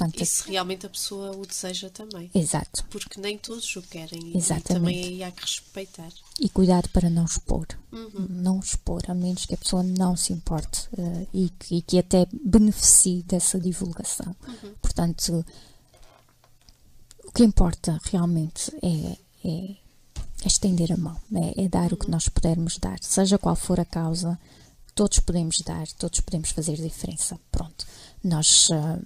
[0.00, 2.30] Portanto, E se realmente a pessoa o deseja também.
[2.34, 2.84] exato.
[2.90, 4.34] Porque nem todos o querem.
[4.34, 4.70] Exatamente.
[4.70, 6.10] e também aí há que respeitar.
[6.40, 7.66] E cuidado para não expor.
[7.92, 8.26] Uhum.
[8.30, 11.98] Não expor, a menos que a pessoa não se importe eh, e, que, e que
[11.98, 14.34] até beneficie dessa divulgação.
[14.48, 14.74] Uhum.
[14.80, 15.44] Portanto,
[17.24, 19.76] o que importa realmente é, é,
[20.42, 23.78] é estender a mão, é, é dar o que nós pudermos dar, seja qual for
[23.78, 24.38] a causa,
[24.94, 27.38] todos podemos dar, todos podemos fazer diferença.
[27.52, 27.86] Pronto,
[28.24, 28.98] nós ah,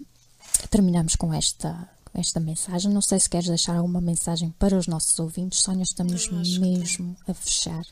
[0.71, 2.93] terminamos com esta esta mensagem.
[2.93, 5.61] Não sei se queres deixar alguma mensagem para os nossos ouvintes.
[5.61, 7.85] Sónia, estamos mesmo a fechar.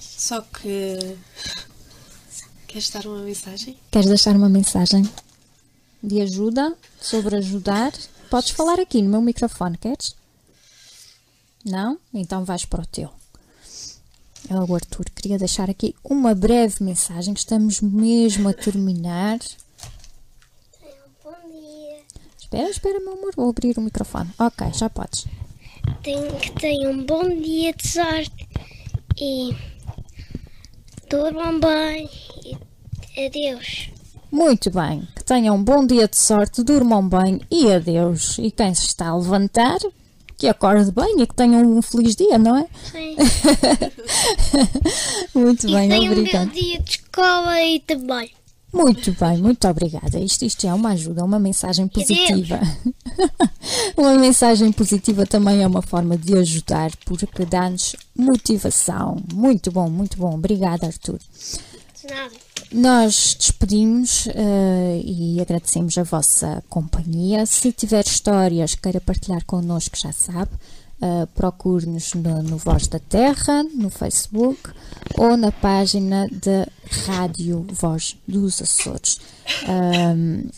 [0.00, 1.18] Só que.
[2.66, 3.78] Queres dar uma mensagem?
[3.90, 5.08] Queres deixar uma mensagem
[6.02, 7.92] de ajuda sobre ajudar?
[8.30, 10.16] Podes falar aqui no meu microfone, queres?
[11.64, 11.98] Não?
[12.12, 13.12] Então vais para o teu.
[14.48, 15.06] É o Arthur.
[15.14, 19.38] Queria deixar aqui uma breve mensagem que estamos mesmo a terminar.
[21.22, 22.00] Bom dia.
[22.38, 23.32] Espera, espera, meu amor.
[23.36, 24.30] Vou abrir o microfone.
[24.38, 25.26] Ok, já podes.
[26.02, 28.48] Tenho que um bom dia de sorte
[29.18, 29.56] e
[31.08, 32.10] durmam bem
[33.16, 33.90] e adeus.
[34.30, 35.06] Muito bem.
[35.14, 38.36] Que tenham um bom dia de sorte, durmam bem e adeus.
[38.38, 39.78] E quem se está a levantar,
[40.36, 42.66] que acorde bem e que tenham um feliz dia, não é?
[42.90, 43.16] Sim.
[45.34, 46.46] Muito E bem, tenham um obrigada.
[46.46, 48.30] bom dia de escola e trabalho.
[48.72, 50.18] Muito bem, muito obrigada.
[50.18, 52.58] Isto, isto é uma ajuda, uma mensagem positiva.
[53.96, 59.16] uma mensagem positiva também é uma forma de ajudar, porque dá-nos motivação.
[59.32, 60.34] Muito bom, muito bom.
[60.34, 61.18] Obrigada, Arthur.
[61.20, 62.32] De nada.
[62.76, 67.46] Nós despedimos eh, e agradecemos a vossa companhia.
[67.46, 70.50] Se tiver histórias que queira partilhar connosco, já sabe,
[71.00, 74.58] eh, procure-nos no, no Voz da Terra, no Facebook
[75.16, 76.66] ou na página da
[77.06, 79.20] Rádio Voz dos Açores.
[79.68, 80.48] Ahm,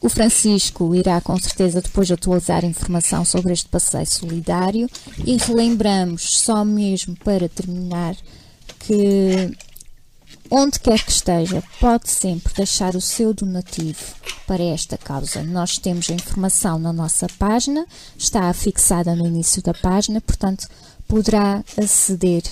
[0.00, 4.88] o Francisco irá com certeza depois atualizar informação sobre este passeio solidário
[5.24, 8.14] e relembramos só mesmo para terminar
[8.78, 9.50] que
[10.50, 14.14] onde quer que esteja, pode sempre deixar o seu donativo
[14.46, 15.42] para esta causa.
[15.42, 17.86] Nós temos a informação na nossa página,
[18.16, 20.68] está fixada no início da página, portanto,
[21.08, 22.42] poderá aceder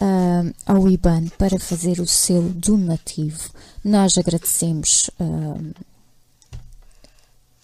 [0.00, 3.50] ah, ao IBAN para fazer o seu donativo.
[3.84, 5.84] Nós agradecemos ah,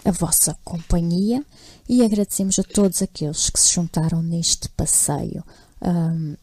[0.04, 1.44] a vossa companhia
[1.88, 5.42] e agradecemos a todos aqueles que se juntaram neste passeio.
[5.80, 6.34] Ahm,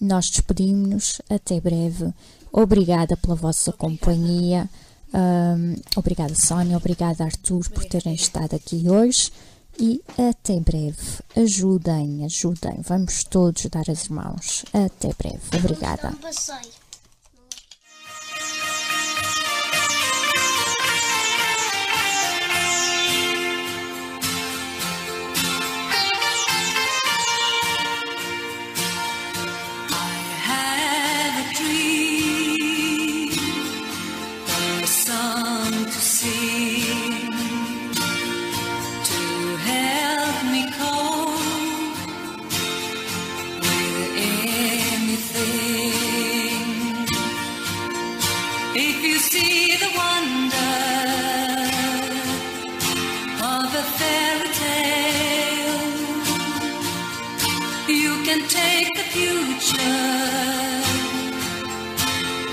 [0.00, 2.12] nós despedimos-nos, até breve.
[2.56, 4.66] Obrigada pela vossa companhia.
[5.12, 6.78] Ahm, obrigada, Sónia.
[6.78, 9.30] Obrigada, Arthur, por terem estado aqui hoje.
[9.78, 10.96] E até breve.
[11.36, 12.80] Ajudem, ajudem.
[12.80, 14.64] Vamos todos dar as mãos.
[14.72, 15.42] Até breve.
[15.54, 16.14] Obrigada.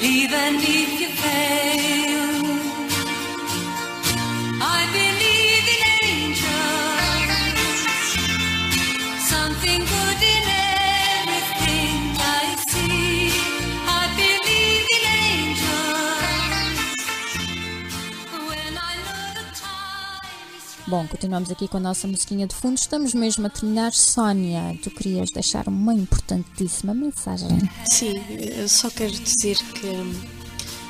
[0.02, 1.83] Even if you fail.
[20.94, 22.78] Bom, continuamos aqui com a nossa musiquinha de fundo.
[22.78, 23.94] Estamos mesmo a terminar.
[23.94, 27.50] Sónia, tu querias deixar uma importantíssima mensagem.
[27.84, 28.14] Sim,
[28.56, 30.14] eu só quero dizer que hum,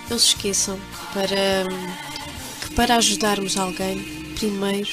[0.10, 0.78] não se esqueçam
[1.14, 1.93] para, hum,
[2.68, 4.04] que para ajudarmos alguém,
[4.36, 4.89] primeiro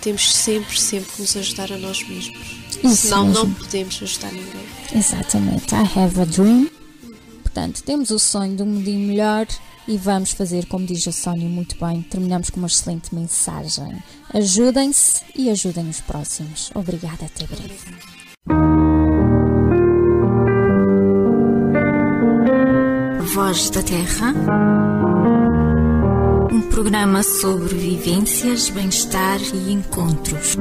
[0.00, 2.38] temos sempre, sempre que nos ajudar a nós mesmos.
[2.84, 3.56] Isso Senão não mesmo.
[3.56, 4.66] podemos ajudar ninguém.
[4.94, 5.74] Exatamente.
[5.74, 6.70] I have a dream.
[7.42, 9.48] Portanto, temos o sonho de um mundinho melhor
[9.88, 14.02] e vamos fazer, como diz a Sónia muito bem, terminamos com uma excelente mensagem.
[14.32, 16.70] Ajudem-se e ajudem os próximos.
[16.74, 17.74] Obrigada, até breve.
[23.34, 24.34] Voz da Terra.
[26.50, 30.56] Um programa sobre vivências, bem-estar e encontros.